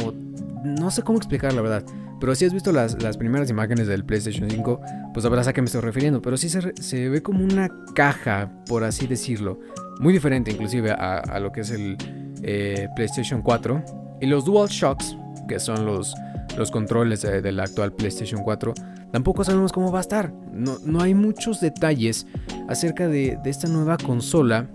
No 0.64 0.90
sé 0.90 1.02
cómo 1.02 1.18
explicar 1.18 1.52
la 1.52 1.62
verdad. 1.62 1.84
Pero 2.20 2.34
si 2.34 2.44
has 2.44 2.52
visto 2.52 2.72
las, 2.72 2.94
primeras 3.16 3.50
imágenes 3.50 3.86
del 3.86 4.04
PlayStation 4.04 4.48
5, 4.48 4.80
pues 5.12 5.22
sabrás 5.22 5.46
a 5.46 5.52
qué 5.52 5.60
me 5.60 5.66
estoy 5.66 5.82
refiriendo. 5.82 6.22
Pero 6.22 6.36
sí 6.36 6.48
se, 6.48 7.08
ve 7.08 7.22
como 7.22 7.44
una 7.44 7.68
caja, 7.94 8.50
por 8.66 8.84
así 8.84 9.06
decirlo. 9.06 9.60
Muy 10.00 10.12
diferente 10.12 10.50
inclusive 10.50 10.90
a, 10.90 11.38
lo 11.38 11.52
que 11.52 11.60
es 11.60 11.70
el 11.70 11.96
eh, 12.42 12.88
PlayStation 12.96 13.42
4. 13.42 13.84
Y 14.20 14.26
los 14.26 14.44
Dual 14.44 14.68
Shocks, 14.68 15.16
que 15.48 15.60
son 15.60 15.84
los, 15.84 16.14
los 16.56 16.70
controles 16.70 17.22
del 17.22 17.60
actual 17.60 17.92
PlayStation 17.92 18.42
4, 18.42 18.74
Tampoco 19.14 19.44
sabemos 19.44 19.70
cómo 19.70 19.92
va 19.92 19.98
a 19.98 20.00
estar. 20.00 20.32
No, 20.52 21.00
hay 21.00 21.14
muchos 21.14 21.60
detalles 21.60 22.26
acerca 22.66 23.06
de, 23.06 23.38
esta 23.44 23.68
nueva 23.68 23.96
consola. 23.96 24.66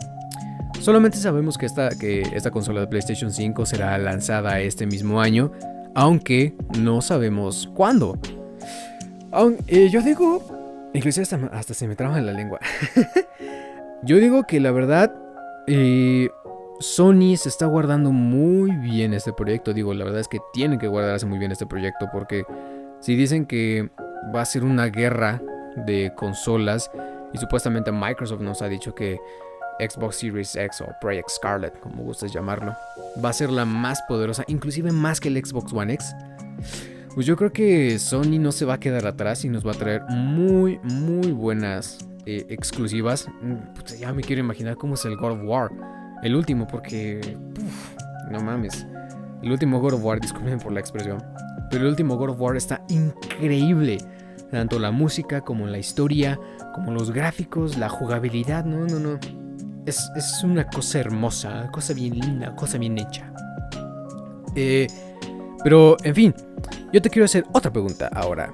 Solamente 0.80 1.17
sabemos 1.17 1.58
que 1.58 1.65
esta, 1.65 1.89
que 1.89 2.21
esta 2.21 2.49
consola 2.49 2.80
de 2.80 2.88
PlayStation 2.88 3.34
5 3.34 3.65
será 3.65 3.97
lanzada 3.97 4.62
este 4.62 4.86
mismo 4.86 5.19
año, 5.19 5.52
aunque 5.95 6.54
no 6.80 7.02
sabemos 7.02 7.69
cuándo. 7.73 8.17
Eh, 9.67 9.89
yo 9.91 10.02
digo, 10.02 10.89
inclusive 10.93 11.28
hasta, 11.52 11.73
se 11.73 11.88
me 11.88 11.95
traba 11.95 12.17
en 12.17 12.25
la 12.25 12.34
lengua. 12.34 12.60
yo 14.04 14.17
digo 14.17 14.43
que 14.43 14.60
la 14.60 14.71
verdad, 14.71 15.13
eh, 15.67 16.30
Sony 16.80 17.36
se 17.38 17.49
está 17.49 17.65
guardando 17.65 18.12
muy 18.12 18.71
bien 18.71 19.13
este 19.13 19.34
proyecto. 19.34 19.73
Digo, 19.73 19.93
la 19.93 20.06
verdad 20.06 20.21
es 20.21 20.28
que 20.28 20.39
tienen 20.54 20.80
que 20.80 20.88
guardarse 20.88 21.25
muy 21.25 21.39
bien 21.39 21.52
este 21.52 21.65
proyecto 21.65 22.08
porque 22.12 22.43
si 22.99 23.15
dicen 23.15 23.45
que 23.45 23.89
va 24.34 24.41
a 24.41 24.45
ser 24.45 24.63
una 24.63 24.88
guerra 24.88 25.41
de 25.86 26.13
consolas 26.15 26.91
y 27.34 27.38
supuestamente 27.38 27.91
Microsoft 27.91 28.41
nos 28.41 28.62
ha 28.62 28.67
dicho 28.67 28.95
que 28.95 29.19
Xbox 29.79 30.17
Series 30.17 30.55
X 30.55 30.81
o 30.81 30.87
Project 31.01 31.29
Scarlet, 31.29 31.79
como 31.79 32.03
gustes 32.03 32.33
llamarlo, 32.33 32.75
va 33.23 33.29
a 33.29 33.33
ser 33.33 33.49
la 33.49 33.65
más 33.65 34.01
poderosa, 34.07 34.43
inclusive 34.47 34.91
más 34.91 35.19
que 35.19 35.29
el 35.29 35.43
Xbox 35.43 35.73
One 35.73 35.93
X. 35.93 36.15
pues 37.15 37.25
yo 37.25 37.35
creo 37.35 37.51
que 37.51 37.97
Sony 37.99 38.39
no 38.39 38.51
se 38.51 38.65
va 38.65 38.75
a 38.75 38.79
quedar 38.79 39.05
atrás 39.07 39.43
y 39.45 39.49
nos 39.49 39.65
va 39.65 39.71
a 39.71 39.75
traer 39.75 40.03
muy, 40.09 40.79
muy 40.83 41.31
buenas 41.31 41.97
eh, 42.25 42.45
exclusivas. 42.49 43.27
Mm, 43.41 43.97
ya 43.99 44.13
me 44.13 44.21
quiero 44.21 44.41
imaginar 44.41 44.75
cómo 44.75 44.93
es 44.93 45.05
el 45.05 45.17
God 45.17 45.31
of 45.31 45.39
War. 45.43 45.71
El 46.21 46.35
último, 46.35 46.67
porque... 46.67 47.37
no 48.29 48.41
mames. 48.41 48.85
El 49.41 49.51
último 49.51 49.79
God 49.79 49.93
of 49.93 50.03
War, 50.03 50.19
disculpen 50.19 50.59
por 50.59 50.71
la 50.71 50.79
expresión. 50.79 51.23
Pero 51.71 51.85
el 51.85 51.89
último 51.89 52.17
God 52.17 52.31
of 52.31 52.41
War 52.41 52.57
está 52.57 52.83
increíble. 52.89 53.97
Tanto 54.51 54.79
la 54.79 54.91
música 54.91 55.41
como 55.41 55.67
la 55.67 55.77
historia, 55.77 56.39
como 56.73 56.91
los 56.91 57.11
gráficos, 57.11 57.77
la 57.77 57.89
jugabilidad. 57.89 58.65
No, 58.65 58.85
no, 58.85 58.99
no. 58.99 59.19
Es, 59.89 60.12
es 60.15 60.43
una 60.43 60.67
cosa 60.67 60.99
hermosa, 60.99 61.67
cosa 61.71 61.93
bien 61.93 62.13
linda, 62.13 62.56
cosa 62.56 62.78
bien 62.78 62.95
hecha. 62.99 63.34
Eh, 64.56 64.86
pero, 65.63 65.97
en 66.04 66.13
fin, 66.13 66.36
yo 66.93 67.02
te 67.02 67.10
quiero 67.10 67.25
hacer 67.25 67.43
otra 67.54 67.71
pregunta 67.71 68.08
ahora. 68.13 68.54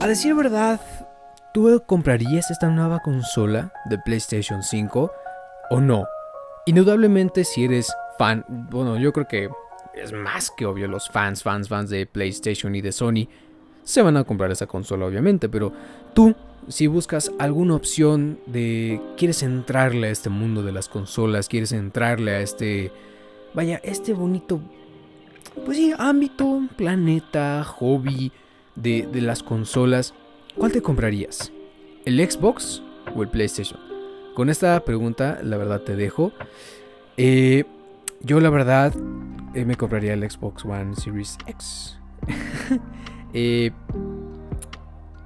A 0.00 0.08
decir 0.08 0.34
verdad, 0.34 0.80
¿tú 1.54 1.80
comprarías 1.86 2.50
esta 2.50 2.68
nueva 2.68 2.98
consola 2.98 3.72
de 3.88 3.96
PlayStation 3.98 4.64
5 4.64 5.12
o 5.70 5.80
no? 5.80 6.04
Indudablemente 6.66 7.44
si 7.44 7.66
eres 7.66 7.92
fan, 8.18 8.44
bueno, 8.48 8.98
yo 8.98 9.12
creo 9.12 9.28
que 9.28 9.48
es 9.94 10.12
más 10.12 10.50
que 10.50 10.66
obvio, 10.66 10.88
los 10.88 11.08
fans, 11.08 11.44
fans, 11.44 11.68
fans 11.68 11.90
de 11.90 12.06
PlayStation 12.06 12.74
y 12.74 12.80
de 12.80 12.90
Sony 12.90 13.28
se 13.84 14.02
van 14.02 14.16
a 14.16 14.24
comprar 14.24 14.50
esa 14.50 14.66
consola 14.66 15.06
obviamente, 15.06 15.48
pero 15.48 15.72
tú, 16.12 16.34
si 16.68 16.86
buscas 16.86 17.32
alguna 17.38 17.74
opción 17.74 18.38
de, 18.46 19.00
quieres 19.16 19.42
entrarle 19.42 20.08
a 20.08 20.10
este 20.10 20.28
mundo 20.30 20.62
de 20.62 20.72
las 20.72 20.88
consolas, 20.88 21.48
quieres 21.48 21.72
entrarle 21.72 22.32
a 22.32 22.40
este, 22.40 22.92
vaya, 23.54 23.80
este 23.82 24.12
bonito 24.12 24.60
pues 25.64 25.76
sí, 25.76 25.92
ámbito, 25.98 26.62
planeta, 26.76 27.64
hobby 27.64 28.32
de, 28.74 29.08
las 29.14 29.42
consolas, 29.42 30.14
¿cuál 30.56 30.72
te 30.72 30.82
comprarías? 30.82 31.52
¿El 32.04 32.18
Xbox 32.18 32.82
o 33.14 33.22
el 33.22 33.28
PlayStation? 33.28 33.80
Con 34.34 34.50
esta 34.50 34.78
pregunta, 34.84 35.40
la 35.42 35.56
verdad 35.56 35.80
te 35.80 35.96
dejo. 35.96 36.32
Eh, 37.16 37.64
yo, 38.20 38.40
la 38.40 38.50
verdad, 38.50 38.94
eh, 39.54 39.64
me 39.64 39.76
compraría 39.76 40.14
el 40.14 40.28
Xbox 40.28 40.64
One 40.64 40.94
Series 40.96 41.36
X. 41.46 41.98
Eh, 43.34 43.72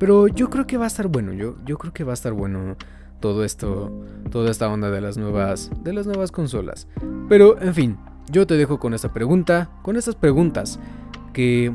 pero 0.03 0.27
yo 0.27 0.51
creo 0.51 0.67
que 0.67 0.77
va 0.77 0.83
a 0.83 0.89
estar 0.89 1.07
bueno. 1.07 1.33
Yo, 1.33 1.55
yo 1.65 1.79
creo 1.79 1.93
que 1.93 2.03
va 2.03 2.11
a 2.11 2.15
estar 2.15 2.33
bueno 2.33 2.75
todo 3.21 3.45
esto, 3.45 4.05
toda 4.33 4.51
esta 4.51 4.69
onda 4.69 4.91
de 4.91 5.01
las 5.01 5.17
nuevas, 5.17 5.71
de 5.85 5.93
las 5.93 6.09
nuevas 6.09 6.33
consolas. 6.33 6.89
Pero, 7.29 7.63
en 7.63 7.73
fin, 7.73 7.99
yo 8.29 8.45
te 8.45 8.57
dejo 8.57 8.81
con 8.81 8.95
esta 8.95 9.13
pregunta, 9.13 9.71
con 9.83 9.95
estas 9.95 10.17
preguntas, 10.17 10.81
que 11.33 11.73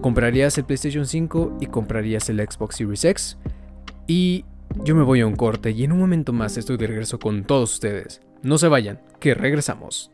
comprarías 0.00 0.56
el 0.56 0.64
PlayStation 0.64 1.04
5 1.04 1.58
y 1.60 1.66
comprarías 1.66 2.30
el 2.30 2.40
Xbox 2.40 2.76
Series 2.76 3.04
X. 3.04 3.36
Y 4.06 4.46
yo 4.82 4.96
me 4.96 5.02
voy 5.02 5.20
a 5.20 5.26
un 5.26 5.36
corte 5.36 5.72
y 5.72 5.84
en 5.84 5.92
un 5.92 5.98
momento 5.98 6.32
más 6.32 6.56
estoy 6.56 6.78
de 6.78 6.86
regreso 6.86 7.18
con 7.18 7.44
todos 7.44 7.74
ustedes. 7.74 8.22
No 8.42 8.56
se 8.56 8.68
vayan, 8.68 9.02
que 9.20 9.34
regresamos. 9.34 10.10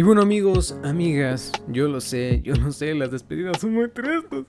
Y 0.00 0.02
bueno 0.02 0.22
amigos, 0.22 0.74
amigas, 0.82 1.52
yo 1.68 1.86
lo 1.86 2.00
sé, 2.00 2.40
yo 2.42 2.54
no 2.54 2.72
sé, 2.72 2.94
las 2.94 3.10
despedidas 3.10 3.60
son 3.60 3.74
muy 3.74 3.90
tristes. 3.90 4.46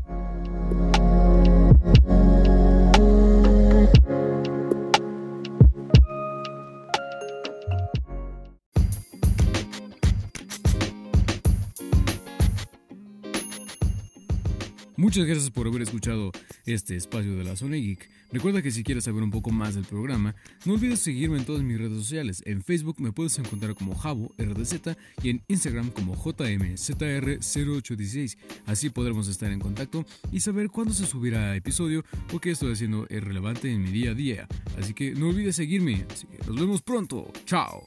Muchas 15.10 15.26
gracias 15.26 15.50
por 15.50 15.66
haber 15.66 15.82
escuchado 15.82 16.30
este 16.66 16.94
espacio 16.94 17.34
de 17.34 17.42
la 17.42 17.56
Zona 17.56 17.74
Geek. 17.74 18.08
Recuerda 18.30 18.62
que 18.62 18.70
si 18.70 18.84
quieres 18.84 19.02
saber 19.02 19.24
un 19.24 19.32
poco 19.32 19.50
más 19.50 19.74
del 19.74 19.82
programa, 19.82 20.36
no 20.64 20.74
olvides 20.74 21.00
seguirme 21.00 21.38
en 21.38 21.44
todas 21.44 21.64
mis 21.64 21.78
redes 21.78 21.98
sociales. 21.98 22.44
En 22.46 22.62
Facebook 22.62 23.00
me 23.00 23.10
puedes 23.10 23.36
encontrar 23.40 23.74
como 23.74 23.96
Javo 23.96 24.30
RDZ 24.38 24.96
y 25.20 25.30
en 25.30 25.42
Instagram 25.48 25.90
como 25.90 26.14
JMZR0816. 26.14 28.36
Así 28.66 28.90
podremos 28.90 29.26
estar 29.26 29.50
en 29.50 29.58
contacto 29.58 30.06
y 30.30 30.38
saber 30.38 30.70
cuándo 30.70 30.94
se 30.94 31.06
subirá 31.06 31.56
episodio 31.56 32.04
o 32.32 32.38
qué 32.38 32.52
estoy 32.52 32.74
haciendo 32.74 33.08
es 33.08 33.24
relevante 33.24 33.68
en 33.68 33.82
mi 33.82 33.90
día 33.90 34.12
a 34.12 34.14
día. 34.14 34.46
Así 34.78 34.94
que 34.94 35.10
no 35.10 35.30
olvides 35.30 35.56
seguirme. 35.56 36.06
Nos 36.46 36.54
vemos 36.54 36.82
pronto. 36.82 37.32
Chao. 37.46 37.84